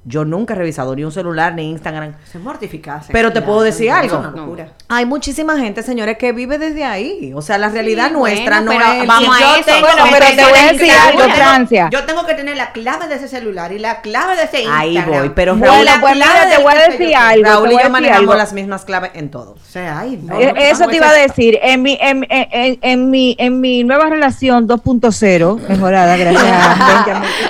[0.06, 2.14] Yo nunca he revisado ni un celular, ni Instagram.
[2.32, 3.12] Se mortificarse.
[3.12, 4.18] Pero te puedo decir es algo.
[4.20, 4.70] una locura.
[4.88, 7.32] Hay muchísima gente, señores, que vive desde ahí.
[7.36, 9.08] O sea, la realidad Sí, nuestra bueno, no pero es...
[9.08, 9.66] vamos Si a yo eso.
[9.66, 11.90] tengo- Bueno, pero te voy a decir algo, Yo- Francia.
[11.92, 14.80] Yo tengo que tener la clave de ese celular y la clave de ese Instagram.
[15.14, 17.44] Ahí voy, pero Bueno, Raúl, pues mira, te voy a decir algo.
[17.46, 18.36] Raúl y yo manejamos algo.
[18.36, 19.52] las mismas claves en todo.
[19.52, 22.80] O sea, ay, no, Eh, Eso te iba a decir, en mi, en, en- en-
[22.82, 26.44] en mi, en mi nueva relación 2.0, mejorada gracias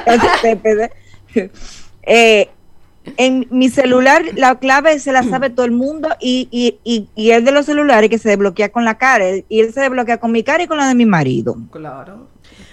[0.07, 0.49] a
[2.09, 2.49] eh,
[3.17, 7.31] en mi celular la clave se la sabe todo el mundo y, y, y, y
[7.31, 10.31] es de los celulares que se desbloquea con la cara y él se desbloquea con
[10.31, 11.55] mi cara y con la de mi marido.
[11.71, 12.27] Claro.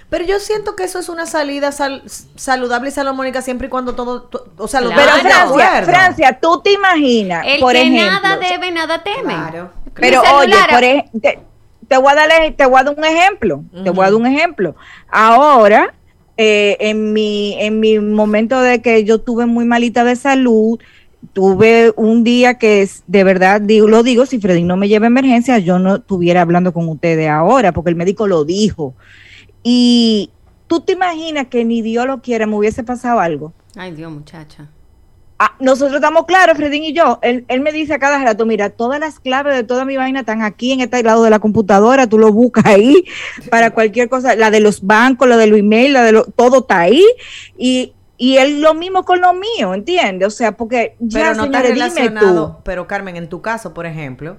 [0.09, 2.03] Pero yo siento que eso es una salida sal-
[2.35, 4.95] saludable y salomónica siempre y cuando todo, to- o sea, Claro.
[4.95, 5.83] Pero Francia.
[5.83, 9.33] Francia, tú te imaginas, El por que ejemplo, nada debe, nada teme.
[9.33, 9.71] Claro.
[9.95, 11.39] Pero oye, por ej- te,
[11.87, 13.63] te voy a darle, te voy a dar un ejemplo.
[13.83, 14.75] Te voy a dar un ejemplo.
[15.09, 15.93] Ahora,
[16.37, 20.79] eh, en mi, en mi momento de que yo tuve muy malita de salud,
[21.33, 25.05] tuve un día que es, de verdad digo, lo digo, si Freddy no me lleva
[25.05, 28.93] a emergencia, yo no estuviera hablando con ustedes ahora, porque el médico lo dijo.
[29.63, 30.29] Y
[30.67, 33.53] tú te imaginas que ni Dios lo quiera, me hubiese pasado algo.
[33.75, 34.69] Ay, Dios, muchacha.
[35.39, 37.19] Ah, nosotros estamos claros, Fredín y yo.
[37.21, 40.21] Él, él me dice a cada rato, mira, todas las claves de toda mi vaina
[40.21, 43.05] están aquí en este lado de la computadora, tú lo buscas ahí
[43.51, 46.59] para cualquier cosa, la de los bancos, la de los emails, la de lo, todo
[46.61, 47.05] está ahí.
[47.55, 50.27] Y, y él lo mismo con lo mío, ¿entiendes?
[50.27, 52.47] O sea, porque ya, pero no está señores, dime relacionado.
[52.47, 52.63] tú.
[52.63, 54.37] Pero Carmen, en tu caso, por ejemplo,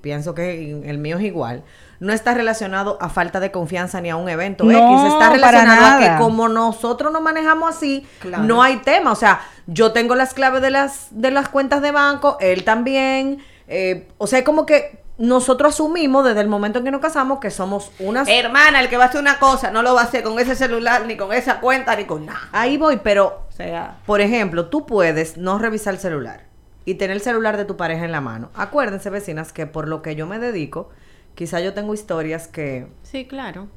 [0.00, 1.64] pienso que el mío es igual,
[2.00, 5.86] no está relacionado a falta de confianza ni a un evento No, X, está relacionado
[5.86, 8.44] a que como nosotros nos manejamos así, Claro.
[8.44, 9.12] no hay tema.
[9.12, 13.38] O sea, yo tengo las claves de las, de las cuentas de banco, él también.
[13.68, 17.38] Eh, o sea, es como que nosotros asumimos desde el momento en que nos casamos
[17.38, 18.26] que somos unas...
[18.28, 20.56] Hermana, el que va a hacer una cosa no lo va a hacer con ese
[20.56, 22.48] celular, ni con esa cuenta, ni con nada.
[22.52, 26.46] Ahí voy, pero, O sea, por ejemplo, tú puedes no revisar el celular
[26.84, 28.50] y tener el celular de tu pareja en la mano.
[28.56, 30.90] Acuérdense, vecinas, que por lo que yo me dedico,
[31.34, 33.68] quizá yo tengo historias que Sí, claro.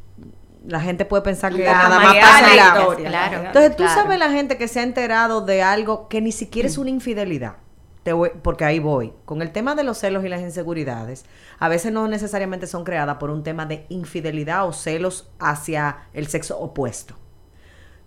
[0.65, 2.79] la gente puede pensar que La nada más pasa la la...
[2.79, 3.09] historia.
[3.09, 3.43] Claro.
[3.47, 4.01] Entonces, tú Claro.
[4.01, 7.55] sabes la gente que se ha enterado de algo que ni siquiera es una infidelidad.
[8.03, 9.13] Te voy- porque ahí voy.
[9.25, 11.25] Con el tema de los celos y las inseguridades,
[11.59, 16.27] a veces no necesariamente son creadas por un tema de infidelidad o celos hacia el
[16.27, 17.15] sexo opuesto.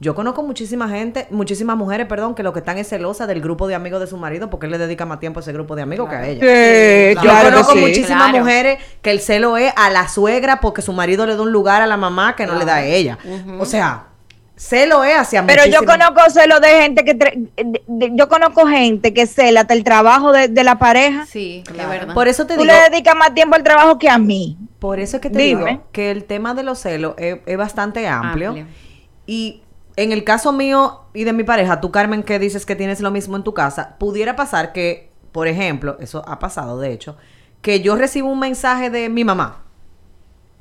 [0.03, 3.69] Yo conozco muchísima gente, muchísimas mujeres, perdón, que lo que están es celosa del grupo
[3.69, 5.83] de amigos de su marido porque él le dedica más tiempo a ese grupo de
[5.83, 6.41] amigos que a ella.
[6.41, 7.79] Sí, Yo claro conozco sí.
[7.81, 8.39] muchísimas Claro.
[8.45, 11.83] mujeres que el celo es a la suegra porque su marido le da un lugar
[11.83, 13.19] a la mamá que no le da a ella.
[13.59, 14.07] O sea,
[14.57, 17.19] celo es hacia Pero yo conozco celos de gente que...
[17.19, 21.27] tre- de- de- yo conozco gente que cela hasta el trabajo de, de la pareja.
[21.27, 22.15] Sí, de verdad.
[22.15, 24.57] Por eso te Tú digo, le dedicas más tiempo al trabajo que a mí.
[24.79, 25.65] por eso es que te Dime.
[25.67, 28.49] digo que el tema de los celos es, es bastante amplio.
[28.51, 28.67] Amplio.
[29.27, 29.63] Y
[29.97, 33.11] en el caso mío y de mi pareja, tú Carmen que dices que tienes lo
[33.11, 37.17] mismo en tu casa, pudiera pasar que, por ejemplo, eso ha pasado de hecho,
[37.63, 39.65] que yo recibo un mensaje de mi mamá.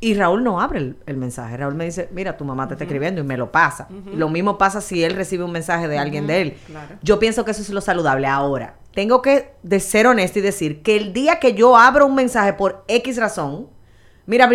[0.01, 1.57] Y Raúl no abre el, el mensaje.
[1.57, 3.89] Raúl me dice, mira, tu mamá te está escribiendo y me lo pasa.
[4.13, 6.57] Lo mismo pasa si él recibe un mensaje de alguien de él.
[7.01, 8.25] Yo pienso que eso es lo saludable.
[8.25, 12.15] Ahora, tengo que de ser honesta y decir que el día que yo abro un
[12.15, 13.67] mensaje por X razón,
[14.29, 14.49] mira,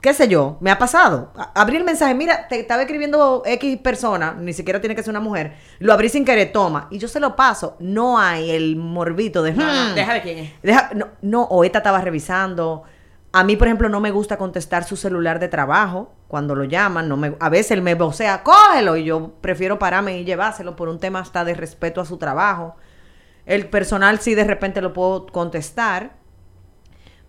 [0.00, 1.32] qué sé yo, me ha pasado.
[1.54, 5.20] Abrí el mensaje, mira, te estaba escribiendo X persona, ni siquiera tiene que ser una
[5.20, 7.76] mujer, lo abrí sin querer, toma, y yo se lo paso.
[7.78, 9.52] No hay el morbito de...
[9.52, 10.50] no, no, "Hmm, deja de quién es.
[10.62, 12.82] Deja- no, no, o esta estaba revisando.
[13.30, 17.08] A mí, por ejemplo, no me gusta contestar su celular de trabajo cuando lo llaman.
[17.10, 20.88] No me, a veces él me vocea, cógelo, y yo prefiero pararme y llevárselo por
[20.88, 22.76] un tema hasta de respeto a su trabajo.
[23.44, 26.16] El personal sí de repente lo puedo contestar.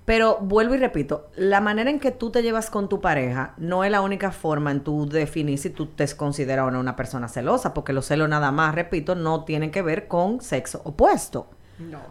[0.09, 3.83] Pero vuelvo y repito, la manera en que tú te llevas con tu pareja no
[3.83, 7.27] es la única forma en tu definir si tú te consideras o no una persona
[7.27, 11.51] celosa, porque los celos nada más, repito, no tienen que ver con sexo opuesto.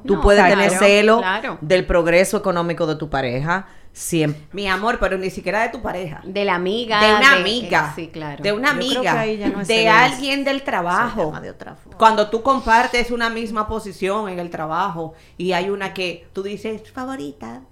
[0.07, 1.59] Tú No, puedes claro, tener celo claro.
[1.61, 4.45] del progreso económico de tu pareja, siempre.
[4.53, 6.21] Mi amor, pero ni siquiera de tu pareja.
[6.25, 7.01] De la amiga.
[7.01, 7.93] de una de- amiga.
[7.97, 8.41] sí, claro.
[8.45, 9.13] De una Yo creo amiga.
[9.13, 11.25] que ahí ya no es de alguien del Se trabajo.
[11.25, 11.99] llama de otra forma.
[11.99, 16.89] Cuando tú compartes una misma posición en el trabajo y hay una que tú dices,
[16.93, 17.63] favorita.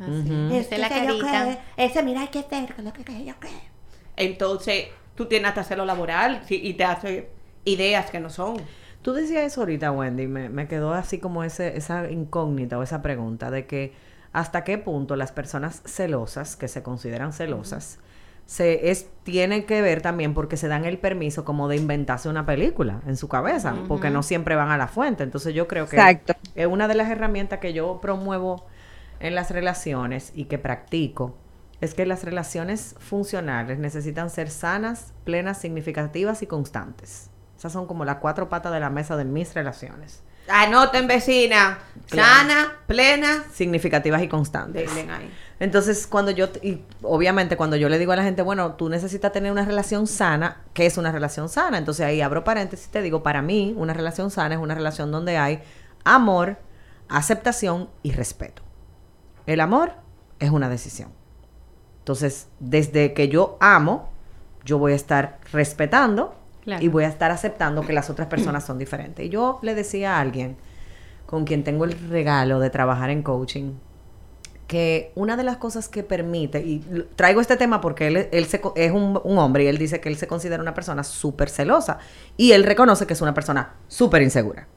[0.00, 1.58] La carita.
[1.76, 3.48] ese mira qué cerca, lo que yo qué.
[4.16, 7.30] Entonces, tú tienes hasta celo laboral sí, y te hace
[7.64, 8.56] ideas que no son.
[9.02, 13.00] Tú decías eso ahorita, Wendy, me, me quedó así como ese, esa incógnita o esa
[13.02, 13.92] pregunta de que
[14.32, 17.98] hasta qué punto las personas celosas, que se consideran celosas,
[18.46, 22.46] se es, tienen que ver también porque se dan el permiso como de inventarse una
[22.46, 25.22] película en su cabeza, porque no siempre van a la fuente.
[25.22, 26.34] Entonces yo creo que Exacto.
[26.56, 28.66] es una de las herramientas que yo promuevo
[29.20, 31.36] en las relaciones y que practico,
[31.80, 37.30] es que las relaciones funcionales necesitan ser sanas, plenas, significativas y constantes.
[37.56, 40.22] Esas son como las cuatro patas de la mesa de mis relaciones.
[40.48, 41.78] Anoten, vecina.
[42.06, 43.44] Sana, plena.
[43.52, 44.90] Significativas y constantes.
[44.90, 45.30] Ahí.
[45.60, 49.30] Entonces, cuando yo, y obviamente cuando yo le digo a la gente, bueno, tú necesitas
[49.32, 51.78] tener una relación sana, ¿qué es una relación sana?
[51.78, 55.12] Entonces ahí abro paréntesis y te digo, para mí, una relación sana es una relación
[55.12, 55.62] donde hay
[56.04, 56.56] amor,
[57.08, 58.62] aceptación y respeto.
[59.50, 59.94] El amor
[60.38, 61.08] es una decisión.
[61.98, 64.08] Entonces, desde que yo amo,
[64.64, 66.84] yo voy a estar respetando Claro.
[66.84, 69.26] y voy a estar aceptando que las otras personas son diferentes.
[69.26, 70.56] Y yo le decía a alguien
[71.26, 73.72] con quien tengo el regalo de trabajar en coaching,
[74.68, 76.78] que una de las cosas que permite, y
[77.16, 80.08] traigo este tema porque él, él se es un, un hombre y él dice que
[80.10, 81.98] él se considera una persona súper celosa
[82.36, 84.68] y él reconoce que es una persona súper insegura.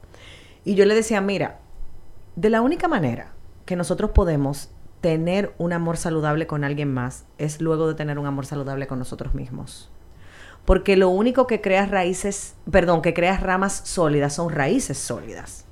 [0.64, 1.60] Y yo le decía, mira,
[2.34, 3.33] de la única manera
[3.64, 8.26] que nosotros podemos tener un amor saludable con alguien más es luego de tener un
[8.26, 9.90] amor saludable con nosotros mismos.
[10.64, 15.66] Porque lo único que crea raíces, perdón, que crea ramas sólidas son raíces sólidas.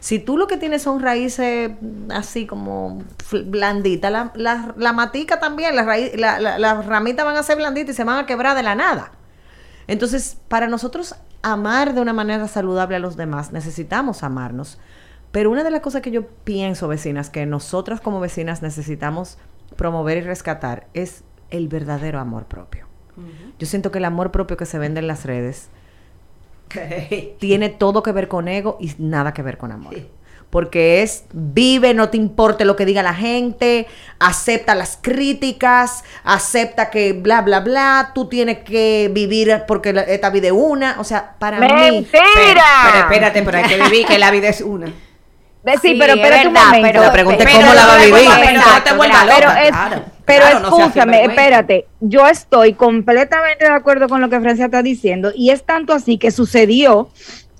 [0.00, 1.70] Si tú lo que tienes son raíces
[2.10, 3.02] así como
[3.46, 8.04] blanditas, la, la, la matica también, la- las ramitas van a ser blanditas y se
[8.04, 9.12] van a quebrar de la nada.
[9.86, 14.78] Entonces, para nosotros amar de una manera saludable a los demás, necesitamos amarnos.
[15.36, 19.36] Pero una de las cosas que yo pienso, vecinas, que nosotras como vecinas necesitamos
[19.76, 22.86] promover y rescatar es el verdadero amor propio.
[23.58, 25.68] Yo siento que el amor propio que se vende en las redes
[27.38, 29.94] tiene todo que ver con ego y nada que ver con amor.
[30.48, 33.86] Porque es vive, no te importe lo que diga la gente,
[34.18, 40.30] acepta las críticas, acepta que bla, bla, bla, tú tienes que vivir porque la- esta
[40.30, 40.96] vida es una.
[40.98, 41.66] O sea, para mí.
[41.90, 42.64] ¡Mentira!
[42.90, 44.86] Pero espérate, pero hay que vivir que la vida es una.
[45.74, 46.78] Sí, Sí, pero es espérate un momento.
[46.82, 48.12] pero- Pero pregunte pero cómo la va a vivir.
[48.14, 48.90] Pero te.
[48.90, 50.04] Pero, loca, es- claro.
[50.24, 54.64] pero Claro, no seas escúchame, espérate, yo estoy completamente de acuerdo con lo que Francia
[54.66, 57.08] está diciendo y es tanto así que sucedió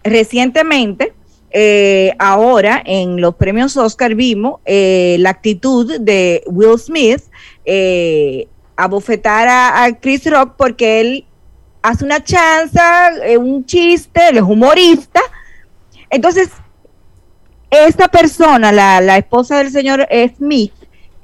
[0.05, 1.13] recientemente,
[1.51, 7.23] eh, ahora en los premios Oscar vimos eh, la actitud de Will Smith
[7.65, 11.27] eh, a bofetar a, a Chris Rock porque él
[11.83, 15.21] hace una chanza, eh, un chiste, él es humorista.
[16.11, 16.51] Entonces,
[17.71, 20.73] esta persona, la, la esposa del señor Smith,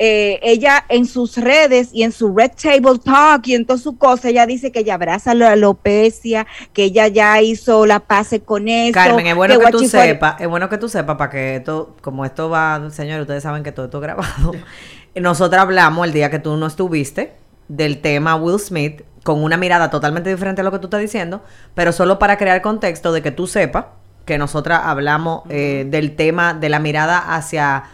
[0.04, 3.96] eh, ella en sus redes y en su Red Table Talk y en todas sus
[3.96, 8.66] cosas, ella dice que ella abraza la alopecia, que ella ya hizo la paz con
[8.66, 8.94] eso.
[8.94, 12.24] Carmen, es bueno que, tú sepas, es bueno que tú sepas para que esto, como
[12.24, 14.52] esto va, señor, ustedes saben que todo esto es grabado.
[15.14, 17.34] Nosotros hablamos el día que tú no estuviste
[17.68, 21.42] del tema Will Smith con una mirada totalmente diferente a lo que tú estás diciendo,
[21.74, 23.84] pero solo para crear contexto de que tú sepas
[24.24, 27.84] que nosotras hablamos eh, del tema de la mirada hacia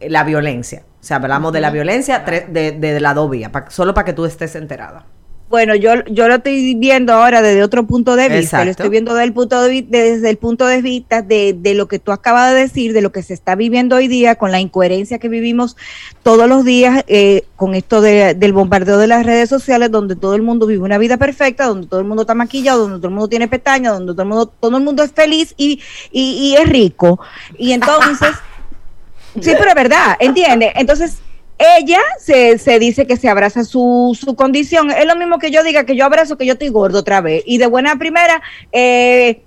[0.00, 0.82] la violencia.
[1.00, 4.24] O sea, hablamos de la violencia de, de la vías, pa- solo para que tú
[4.24, 5.04] estés enterada.
[5.48, 8.64] Bueno, yo, yo lo estoy viendo ahora desde otro punto de vista, Exacto.
[8.64, 11.86] lo estoy viendo desde el punto de, desde el punto de vista de, de lo
[11.86, 14.58] que tú acabas de decir, de lo que se está viviendo hoy día, con la
[14.58, 15.76] incoherencia que vivimos
[16.24, 20.34] todos los días, eh, con esto de- del bombardeo de las redes sociales, donde todo
[20.34, 23.14] el mundo vive una vida perfecta, donde todo el mundo está maquillado, donde todo el
[23.14, 25.80] mundo tiene pestañas, donde todo el mundo, todo el mundo es feliz y,
[26.10, 27.20] y, y es rico.
[27.56, 28.30] Y entonces...
[29.38, 30.72] Sí, pero es verdad, ¿entiendes?
[30.76, 31.18] Entonces,
[31.58, 34.90] ella se, se dice que se abraza su, su condición.
[34.90, 37.42] Es lo mismo que yo diga que yo abrazo que yo estoy gordo otra vez.
[37.46, 38.42] Y de buena primera,
[38.72, 39.40] eh,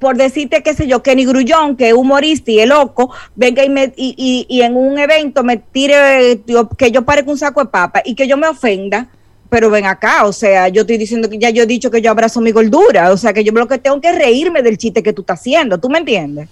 [0.00, 3.68] por decirte, qué sé yo, Kenny Grullón, que es humorista y es loco, venga y,
[3.70, 7.60] me, y, y, y en un evento me tire, yo- que yo parezca un saco
[7.62, 9.08] de papa y que yo me ofenda.
[9.48, 12.10] Pero ven acá, o sea, yo estoy diciendo que ya yo he dicho que yo
[12.10, 15.12] abrazo mi gordura, o sea, que yo lo que tengo que reírme del chiste que
[15.12, 16.48] tú estás haciendo, ¿tú me entiendes?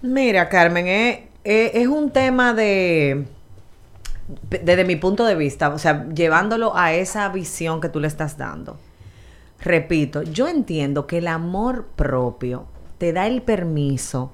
[0.00, 3.24] Mira, Carmen, es, es- es un tema de,
[4.50, 8.36] desde mi punto de vista, o sea, llevándolo a esa visión que tú le estás
[8.38, 8.78] dando.
[9.60, 12.66] Repito, yo entiendo que el amor propio
[12.98, 14.32] te da el permiso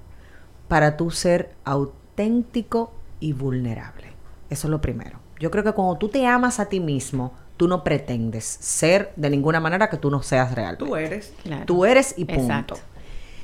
[0.68, 4.08] para tú ser auténtico y vulnerable.
[4.48, 5.18] Eso es lo primero.
[5.38, 9.30] Yo creo que cuando tú te amas a ti mismo, tú no pretendes ser de
[9.30, 10.76] ninguna manera que tú no seas real.
[10.78, 11.32] Tú eres.
[11.42, 11.64] Claro.
[11.66, 12.42] Tú eres y punto.
[12.42, 12.74] Exacto.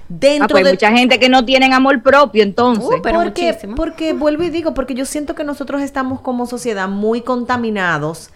[0.09, 2.85] Dentro Ah, pues hay de mucha gente que no tienen amor propio, entonces.
[2.85, 3.75] Uh, pero porque, muchísimo.
[3.75, 8.31] porque vuelvo y digo, porque yo siento que nosotros estamos como sociedad muy contaminados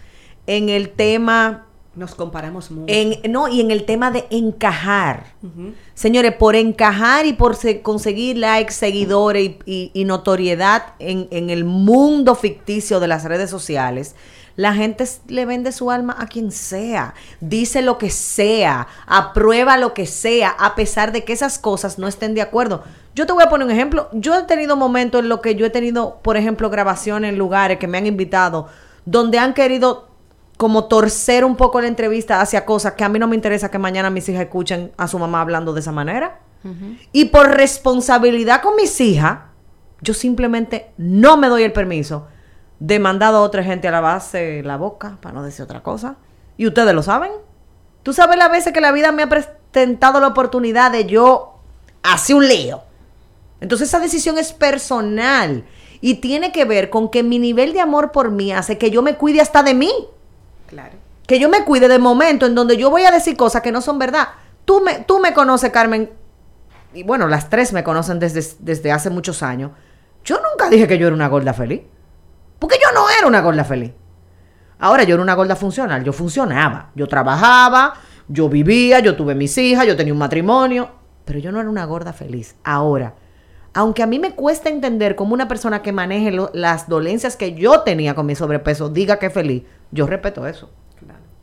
[0.47, 2.85] en el tema, Nos comparamos mucho.
[2.93, 5.27] en, no, y en el tema de encajar.
[5.93, 11.49] Señores, por encajar y por se- conseguir likes, seguidores y, y- y notoriedad en, en
[11.49, 14.15] el mundo ficticio de las redes sociales,
[14.55, 19.93] la gente le vende su alma a quien sea, dice lo que sea, aprueba lo
[19.93, 22.83] que sea, a pesar de que esas cosas no estén de acuerdo.
[23.15, 24.09] Yo te voy a poner un ejemplo.
[24.13, 27.77] Yo he tenido momentos en los que yo he tenido, por ejemplo, grabaciones en lugares
[27.77, 28.67] que me han invitado,
[29.05, 30.09] donde han querido
[30.57, 33.79] como torcer un poco la entrevista hacia cosas que a mí no me interesa que
[33.79, 36.39] mañana mis hijas escuchen a su mamá hablando de esa manera.
[37.11, 39.39] Y por responsabilidad con mis hijas,
[40.01, 42.27] yo simplemente no me doy el permiso
[42.81, 46.15] de mandar a otra gente a lavarse la boca, para no decir otra cosa.
[46.57, 47.31] Y ustedes lo saben.
[48.01, 51.59] Tú sabes las veces que la vida me ha presentado la oportunidad de yo
[52.01, 52.81] hacer un lío.
[53.59, 55.63] Entonces esa decisión es personal
[56.01, 59.03] y tiene que ver con que mi nivel de amor por mí hace que yo
[59.03, 59.91] me cuide hasta de mí
[60.65, 60.93] Claro.
[61.27, 63.81] que yo me cuide de momento en donde yo voy a decir cosas que no
[63.81, 64.29] son verdad.
[64.65, 66.09] Tú me, tú me conoces, Carmen,
[66.95, 69.69] y bueno, las tres me conocen desde, desde hace muchos años.
[70.25, 71.81] Yo nunca dije que yo era una gorda feliz.
[72.61, 73.91] Porque yo no era una gorda feliz.
[74.77, 76.03] Ahora yo era una gorda funcional.
[76.03, 76.91] Yo funcionaba.
[76.93, 77.95] Yo trabajaba,
[78.27, 80.91] yo vivía, yo tuve mis hijas, yo tenía un matrimonio.
[81.25, 82.55] Pero yo no era una gorda feliz.
[82.63, 83.15] Ahora,
[83.73, 87.81] aunque a mí me cuesta entender cómo una persona que maneje las dolencias que yo
[87.81, 90.69] tenía con mi sobrepeso diga que es feliz, yo respeto eso.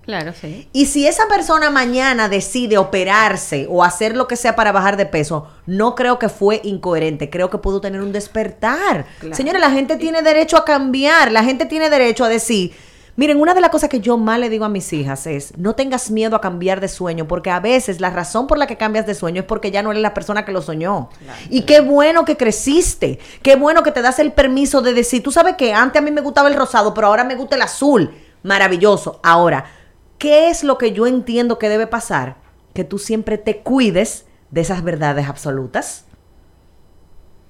[0.08, 0.66] Claro, sí.
[0.72, 5.04] Y si esa persona mañana decide operarse o hacer lo que sea para bajar de
[5.04, 9.04] peso, no creo que fue incoherente, creo que pudo tener un despertar.
[9.20, 9.36] Claro.
[9.36, 12.72] Señores, la gente tiene derecho a cambiar, la gente tiene derecho a decir,
[13.16, 15.74] miren, una de las cosas que yo más le digo a mis hijas es, no
[15.74, 19.04] tengas miedo a cambiar de sueño, porque a veces la razón por la que cambias
[19.04, 21.10] de sueño es porque ya no eres la persona que lo soñó.
[21.50, 25.32] Y qué bueno que creciste, qué bueno que te das el permiso de decir, tú
[25.32, 28.10] sabes que antes a mí me gustaba el rosado, pero ahora me gusta el azul.
[28.42, 29.18] Maravilloso.
[29.22, 29.64] Ahora,
[30.18, 32.36] ¿qué es lo que yo entiendo que debe pasar?
[32.74, 36.04] Que tú siempre te cuides de esas verdades absolutas.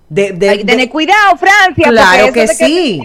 [0.09, 1.89] De, de- hay que de- tener cuidado, Francia.
[1.89, 3.01] Claro que sí.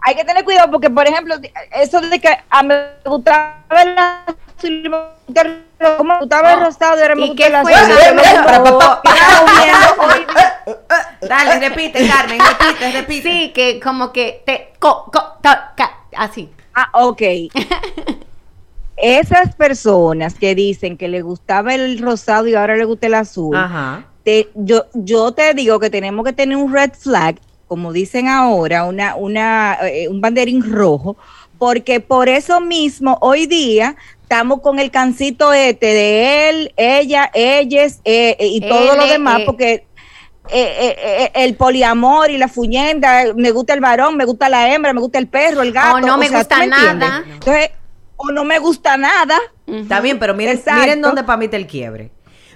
[0.00, 1.34] hay que tener cuidado porque, por ejemplo,
[1.72, 5.62] eso de que a me gustaba el azul, me gustaba el-
[5.98, 7.72] como me gustaba el rosado ahora me ¿Y gusta qué el azul.
[11.28, 13.22] Dale, repite, Carmen, repite, repite.
[13.22, 14.72] Sí, que como que te...
[14.78, 15.74] Co, co, ca,
[16.16, 16.50] así.
[16.74, 17.22] Ah, ok.
[19.02, 23.56] Esas personas que dicen que le gustaba el rosado y ahora le gusta el azul,
[23.56, 24.06] Ajá.
[24.22, 27.36] te- yo, yo te digo que tenemos que tener un red flag,
[27.66, 31.16] como dicen ahora, una, una, eh, un banderín rojo,
[31.58, 38.00] porque por eso mismo hoy día estamos con el cancito este de él, ella, ellas
[38.04, 39.42] eh, eh, y todo lo demás, eh.
[39.44, 39.84] porque eh,
[40.50, 44.92] eh, eh, el poliamor y la fuñenda, me gusta el varón, me gusta la hembra,
[44.92, 45.96] me gusta el perro, el gato.
[45.96, 47.08] O no me sea, ¿tú gusta entiendes?
[47.10, 47.24] nada.
[47.32, 47.70] Entonces,
[48.22, 49.38] o no me gusta nada.
[49.66, 50.80] Está bien, pero miren, Exacto.
[50.80, 52.10] miren dónde para mí está el quiebre.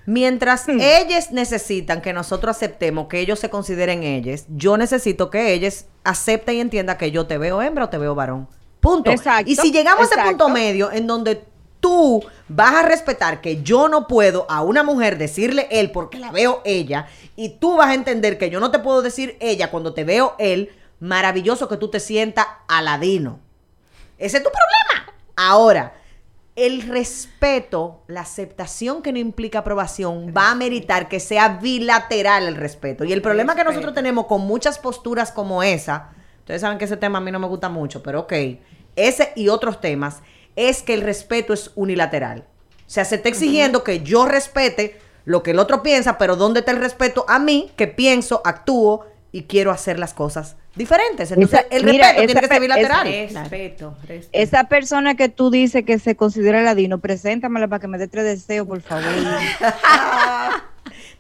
[0.06, 0.78] Mientras Hmm.
[0.80, 6.56] ellas necesitan que nosotros aceptemos que ellos se consideren ellas, yo necesito que ellas acepten
[6.56, 8.48] y entiendan que yo te veo hembra o te veo varón.
[8.80, 9.10] Punto.
[9.10, 11.42] Exacto, y si llegamos a ese punto medio en donde
[11.80, 16.30] tú vas a respetar que yo no puedo a una mujer decirle él porque la
[16.30, 19.92] veo ella, y tú vas a entender que yo no te puedo decir ella cuando
[19.92, 23.40] te veo él, maravilloso que tú te sientas aladino.
[24.18, 24.95] Ese es tu problema.
[25.36, 25.94] Ahora,
[26.56, 32.56] el respeto, la aceptación que no implica aprobación, va a meritar que sea bilateral el
[32.56, 33.04] respeto.
[33.04, 36.96] Y el problema que nosotros tenemos con muchas posturas como esa, ustedes saben que ese
[36.96, 38.32] tema a mí no me gusta mucho, pero ok,
[38.96, 40.22] ese y otros temas,
[40.56, 42.46] es que el respeto es unilateral.
[42.86, 46.60] O sea, se está exigiendo que yo respete lo que el otro piensa, pero ¿dónde
[46.60, 51.30] está el respeto a mí que pienso, actúo y quiero hacer las cosas diferentes?
[51.32, 53.02] Entonces, Esa- el mira, respeto tiene esa que ser bilateral.
[53.06, 54.28] Respeto, respeto.
[54.32, 58.24] Esa persona que tú dices que se considera ladino, preséntamela para que me dé tres
[58.24, 59.04] deseos, por favor.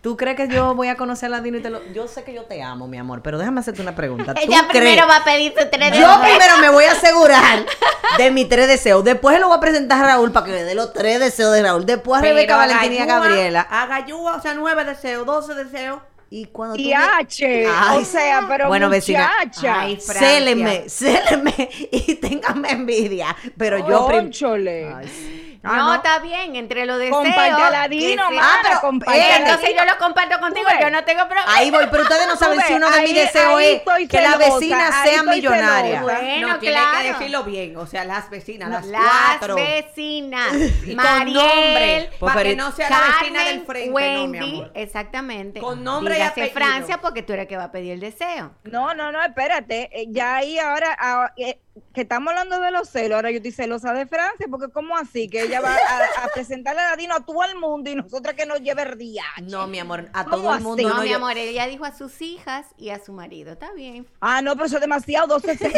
[0.02, 1.84] ¿Tú crees que yo voy a conocer a Ladino y te lo...
[1.92, 4.34] Yo sé que yo te amo, mi amor, pero déjame hacerte una pregunta.
[4.34, 6.18] ¿Tú Ella crees- primero va a pedir su tres Yo deseos.
[6.20, 7.66] primero me voy a asegurar
[8.18, 9.02] de mis tres deseos.
[9.02, 11.62] Después lo voy a presentar a Raúl para que me dé los tres deseos de
[11.62, 11.84] Raúl.
[11.86, 13.66] Después a Rebeca Valentina y a Gabriela.
[13.68, 15.98] A Gallúa, o sea, nueve deseos, doce deseos.
[16.28, 19.30] Y cuando tú Y me- H, Ay, o sea, pero bueno, vecina.
[19.44, 19.80] muchacha.
[19.82, 20.28] Ay, Francia.
[20.28, 23.36] Céleme, céleme y téngame envidia.
[23.56, 24.92] Pero yo prim- Cónchole.
[24.92, 25.45] Ay, sí.
[25.66, 25.94] Ah, no, no.
[25.94, 27.16] está bien, entre los deseos.
[27.18, 30.68] Comparte a Ladino, que se- mana, Ah, pero, comparte eh, Entonces yo lo comparto contigo,
[30.80, 31.54] yo no tengo problema.
[31.54, 34.54] Ahí voy, pero ustedes no saben si uno de mis deseos es que la celosa,
[34.54, 35.98] vecina ahí sea millonaria.
[36.00, 36.18] celosa.
[36.20, 36.98] Bueno, no, tiene claro.
[37.02, 39.02] que decirlo bien, o sea, las vecinas, las, Las
[39.38, 39.54] cuatro.
[39.56, 40.54] vecinas.
[40.86, 44.46] Y con nombre, Pues, para que pero- no sea la vecina del frente, Wendy, no,
[44.46, 44.72] mi amor.
[44.74, 45.60] exactamente.
[45.60, 46.54] Con nombre y Dígase apellido.
[46.60, 48.52] Francia porque tú eres que va a pedir el deseo.
[48.64, 49.88] No, no, no, espérate.
[49.92, 51.58] eh, Ya ahí ahora, ah, eh,
[51.92, 55.28] que estamos hablando de los celos, ahora yo estoy celosa de Francia, porque ¿cómo así?
[55.28, 58.46] Que ella va a, a presentarle a Ladino a todo el mundo y nosotras que
[58.46, 59.24] nos lleve el día.
[59.42, 60.64] No, mi amor, a ¿Cómo todo el así?
[60.64, 60.82] mundo.
[60.88, 63.52] No, no, mi yo- amor, ella dijo a sus hijas y a su marido.
[63.52, 64.06] Está bien.
[64.20, 65.70] Ah, no, pero eso es demasiado, 12, 12,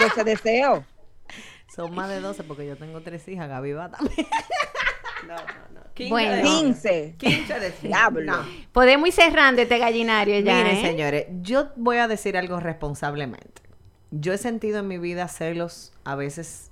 [0.00, 0.84] 12 deseos.
[1.74, 4.26] Son más de 12 porque yo tengo tres hijas, Gaby va también.
[5.26, 5.80] No, no, no.
[5.94, 6.36] 15 Bueno.
[6.36, 7.14] de- 15.
[7.18, 7.82] 15 deseos.
[7.82, 8.36] Diablo.
[8.36, 8.46] No.
[8.70, 10.56] Podemos ir cerrando este gallinario ya.
[10.58, 10.82] Miren, ¿eh?
[10.82, 13.62] señores, yo voy a decir algo responsablemente.
[14.20, 16.70] Yo he sentido en mi vida celos a veces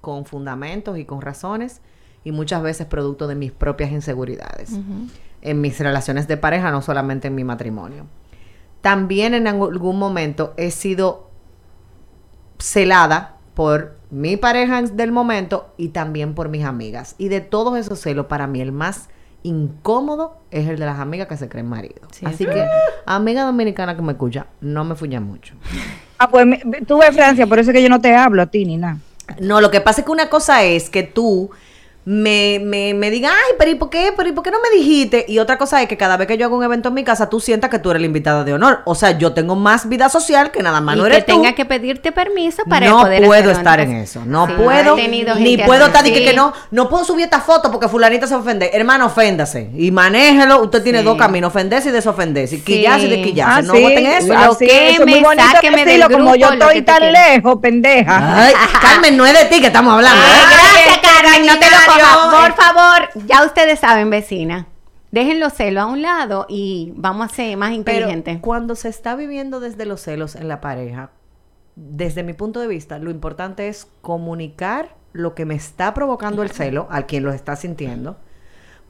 [0.00, 1.80] con fundamentos y con razones
[2.24, 4.72] y muchas veces producto de mis propias inseguridades.
[5.42, 8.06] En mis relaciones de pareja, no solamente en mi matrimonio.
[8.80, 11.30] También en algún momento he sido
[12.58, 17.14] celada por mi pareja del momento y también por mis amigas.
[17.18, 19.08] Y de todos esos celos, para mí el más
[19.44, 22.00] incómodo es el de las amigas que se creen marido.
[22.24, 22.66] Así que,
[23.06, 25.54] amiga dominicana que me escucha, no me fuya mucho.
[26.16, 26.46] Ah, pues
[26.86, 28.98] tú ves Francia, por eso es que yo no te hablo a ti ni nada.
[29.40, 31.50] No, lo que pasa es que una cosa es que tú
[32.06, 34.12] me, me, me digas, ay, pero ¿y por qué?
[34.14, 35.24] ¿Pero ¿y por qué no me dijiste?
[35.26, 37.30] Y otra cosa es que cada vez que yo hago un evento en mi casa,
[37.30, 38.82] tú sientas que tú eres la invitada de honor.
[38.84, 41.32] O sea, yo tengo más vida social que nada más y no que eres tú.
[41.32, 44.22] tenga que pedirte permiso para no poder puedo estar en eso.
[44.26, 44.96] No sí, puedo.
[44.96, 46.30] Ni puedo estar diciendo Sí.
[46.30, 48.70] que no, no puedo subir esta foto porque fulanita se ofende.
[48.74, 49.70] Hermano, oféndase.
[49.74, 50.62] Y manéjelo.
[50.62, 51.04] Usted tiene Sí.
[51.06, 52.62] dos caminos, ofenderse y desofenderse.
[52.62, 53.60] Quillarse y desquillarse.
[53.60, 54.34] Ah, no sí, voten eso.
[54.34, 58.44] Lo eso muy bonito sáqueme del decirlo, como yo grupo, estoy que tan lejos, pendeja.
[58.46, 60.20] Ay, Carmen, no es de ti que estamos hablando.
[60.22, 60.44] Ay, ¿eh?
[60.50, 61.93] gracias, Carmen, no te lo.
[61.98, 64.66] Por favor, ya ustedes saben, vecina.
[65.10, 68.38] Dejen los celos a un lado y vamos a ser más Pero inteligentes.
[68.40, 71.10] cuando se está viviendo desde los celos en la pareja,
[71.76, 76.50] desde mi punto de vista, lo importante es comunicar lo que me está provocando el
[76.50, 78.16] celo al quien lo está sintiendo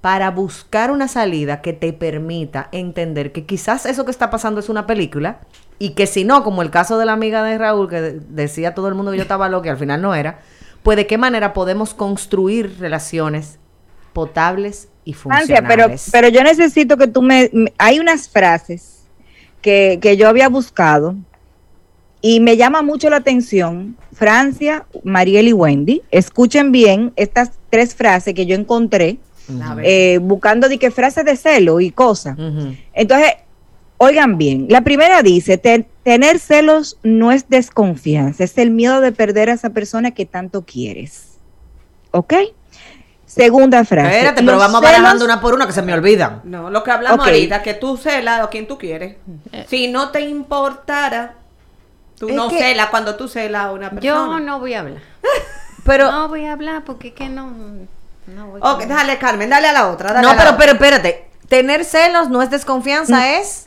[0.01, 4.69] para buscar una salida que te permita entender que quizás eso que está pasando es
[4.71, 5.41] una película
[5.79, 8.75] y que si no, como el caso de la amiga de Raúl que de- decía
[8.75, 10.41] todo el mundo que yo estaba loca y al final no era,
[10.85, 13.59] pues de qué manera podemos construir relaciones
[14.13, 16.09] potables y Francia, pero, funcionales.
[16.13, 19.01] pero yo necesito que tú me, me- Hay unas frases
[19.63, 21.17] que, que yo había buscado
[22.21, 23.97] y me llama mucho la atención.
[24.13, 29.19] Francia, Mariel y Wendy, escuchen bien estas tres frases que yo encontré
[29.83, 32.37] eh, buscando de qué frases de celo y cosas.
[32.93, 33.33] Entonces,
[33.97, 39.11] Oigan bien, la primera dice, "Ten- tener celos no es desconfianza, es el miedo de
[39.13, 41.39] perder a esa persona que tanto quieres.
[42.13, 42.35] ¿Ok?
[43.27, 44.19] Segunda frase.
[44.19, 46.43] Espérate, pero vamos celos- barajando una por una que se me olvidan.
[46.45, 47.27] No, lo que hablamos Ok.
[47.27, 49.17] ahorita, que tú celas a quien tú quieres.
[49.69, 51.35] Si no te importara,
[52.19, 54.03] tú Es no que- celas cuando tú celas a una persona.
[54.07, 55.03] Yo no voy a hablar.
[55.85, 57.51] Pero, no voy a hablar porque es que no.
[58.29, 60.13] no voy Ok, con- dale, Carmen, dale a la otra.
[60.13, 60.59] dale no, a la pero, otra.
[60.59, 61.29] pero espérate.
[61.49, 63.64] Tener celos no es desconfianza, es.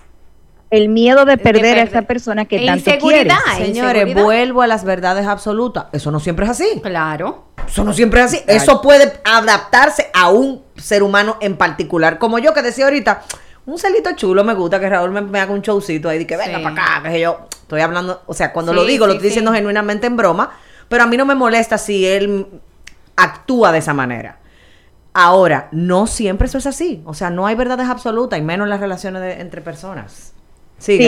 [0.69, 1.87] El miedo de perder a perder.
[1.87, 3.37] esa persona que E tanto inseguridad.
[3.45, 3.67] quieres.
[3.67, 4.23] Señores, inseguridad.
[4.23, 5.85] vuelvo a las verdades absolutas.
[5.93, 6.81] Eso no siempre es así.
[6.83, 7.45] Claro.
[7.67, 8.41] Eso no siempre es así.
[8.47, 12.17] Eso puede adaptarse a un ser humano en particular.
[12.19, 13.21] Como yo que decía ahorita,
[13.65, 16.35] un celito chulo me gusta que Raúl me, me haga un showcito ahí de que
[16.37, 16.63] venga Sí.
[16.63, 17.47] para acá, que yo.
[17.61, 20.51] Estoy hablando, o sea, cuando Sí, lo digo, lo sí, estoy diciendo genuinamente en broma,
[20.87, 22.45] pero a mí no me molesta si él
[23.17, 24.39] actúa de esa manera.
[25.13, 27.01] Ahora, no siempre eso es así.
[27.05, 30.33] O sea, no hay verdades absolutas, y menos en las relaciones de- entre personas.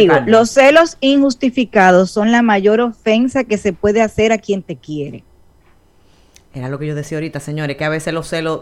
[0.08, 0.32] Carmen.
[0.32, 5.24] los celos injustificados son la mayor ofensa que se puede hacer a quien te quiere.
[6.54, 8.62] Era lo que yo decía ahorita, señores, que a veces los celos,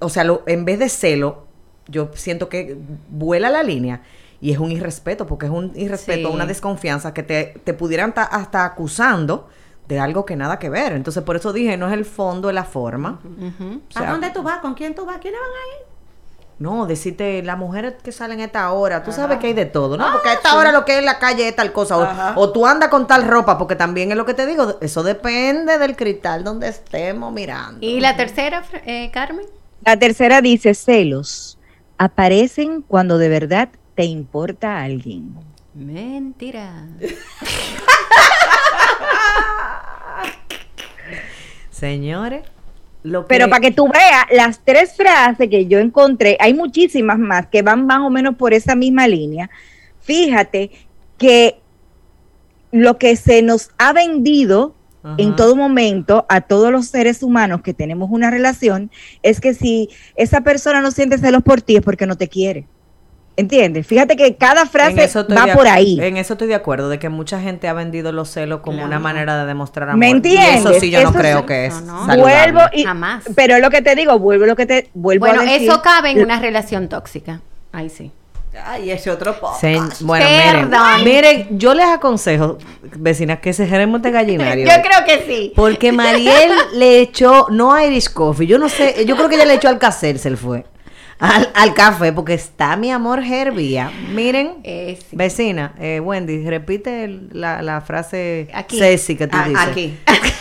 [0.00, 1.46] o sea, lo- en vez de celo,
[1.88, 2.76] yo siento que
[3.08, 4.02] vuela la línea
[4.40, 6.34] y es un irrespeto, porque es un irrespeto, Sí.
[6.34, 9.48] una desconfianza que te, te pudieran ta- hasta acusando
[9.88, 10.92] de algo que nada que ver.
[10.92, 13.20] Entonces, por eso dije, no es el fondo, es la forma.
[13.24, 13.80] Ujú.
[13.88, 14.58] O sea, ¿A dónde tú vas?
[14.58, 15.18] ¿Con quién tú vas?
[15.18, 15.91] ¿Quiénes van ahí?
[16.58, 19.96] No, decirte, las mujeres que salen a esta hora, tú sabes que hay de todo,
[19.96, 20.12] ¿no?
[20.12, 22.34] Porque a esta hora lo que es en la calle es tal cosa.
[22.36, 25.02] O, o tú andas con tal ropa, porque también es lo que te digo, eso
[25.02, 27.84] depende del cristal donde estemos mirando.
[27.84, 29.46] ¿Y la tercera, eh, Carmen?
[29.84, 31.58] La tercera dice, celos
[31.98, 35.34] aparecen cuando de verdad te importa a alguien.
[35.74, 36.86] Mentira.
[41.70, 42.42] Señores,
[43.02, 43.28] lo que...
[43.28, 47.62] Pero para que tú veas, las tres frases que yo encontré, hay muchísimas más que
[47.62, 49.50] van más o menos por esa misma línea.
[50.00, 50.70] Fíjate
[51.18, 51.60] que
[52.70, 55.16] lo que se nos ha vendido Ajá.
[55.18, 58.90] en todo momento a todos los seres humanos que tenemos una relación
[59.22, 62.66] es que si esa persona no siente celos por ti es porque no te quiere.
[63.34, 63.86] ¿Entiendes?
[63.86, 65.98] Fíjate que cada frase va de por ahí.
[66.02, 68.88] En eso estoy de acuerdo, de que mucha gente ha vendido los celos como Claro.
[68.88, 69.98] una manera de demostrar amor.
[70.00, 70.56] ¿Me Y entiendes?
[70.56, 72.16] eso sí yo no creo sí- que es No, no.
[72.18, 73.24] Vuelvo y Jamás.
[73.34, 75.62] pero es lo que te digo, vuelvo a lo que te vuelvo Bueno, a decir.
[75.70, 77.40] eso cabe en una relación tóxica.
[77.72, 78.10] Ahí sí.
[78.66, 79.62] Ay, ese otro podcast.
[79.94, 80.80] Se- bueno, Perdón.
[81.02, 81.04] miren,
[81.48, 82.58] miren, yo les aconsejo,
[82.98, 84.66] vecinas, que se jeremos de gallinario.
[84.66, 85.52] Yo creo que sí.
[85.56, 89.46] Porque Mariel le echó, no a Irish Coffee, yo no sé, yo creo que ella
[89.46, 90.66] le echó al cacer, se le fue.
[91.22, 93.92] Al, al café, porque está mi amor Herbia.
[94.12, 95.14] Miren, Eh, sí.
[95.16, 98.76] vecina, eh, Wendy, repite el- la, la frase Aquí.
[98.78, 99.68] sexy que tú Ah, dices.
[99.68, 99.98] aquí.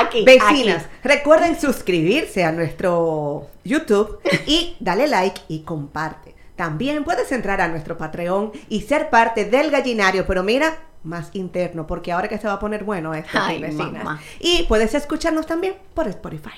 [0.00, 0.94] Aquí, Vecinas, aquí.
[1.04, 6.34] recuerden suscribirse a nuestro YouTube y dale like y comparte.
[6.56, 11.86] También puedes entrar a nuestro Patreon y ser parte del gallinario, pero mira, más interno,
[11.86, 13.92] porque ahora que se va a poner bueno esto, Ay, vecinas.
[14.04, 14.20] mamá.
[14.40, 16.50] Y puedes escucharnos también por Spotify.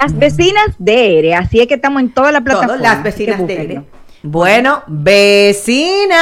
[0.00, 2.76] Las vecinas de ERE, así es que estamos en toda la plataforma.
[2.76, 3.54] las vecinas de.
[3.54, 3.82] ERE.
[4.22, 6.18] Bueno, vecinas.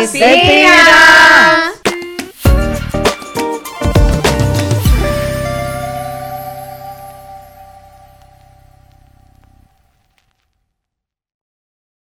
[0.00, 1.35] Vecinas.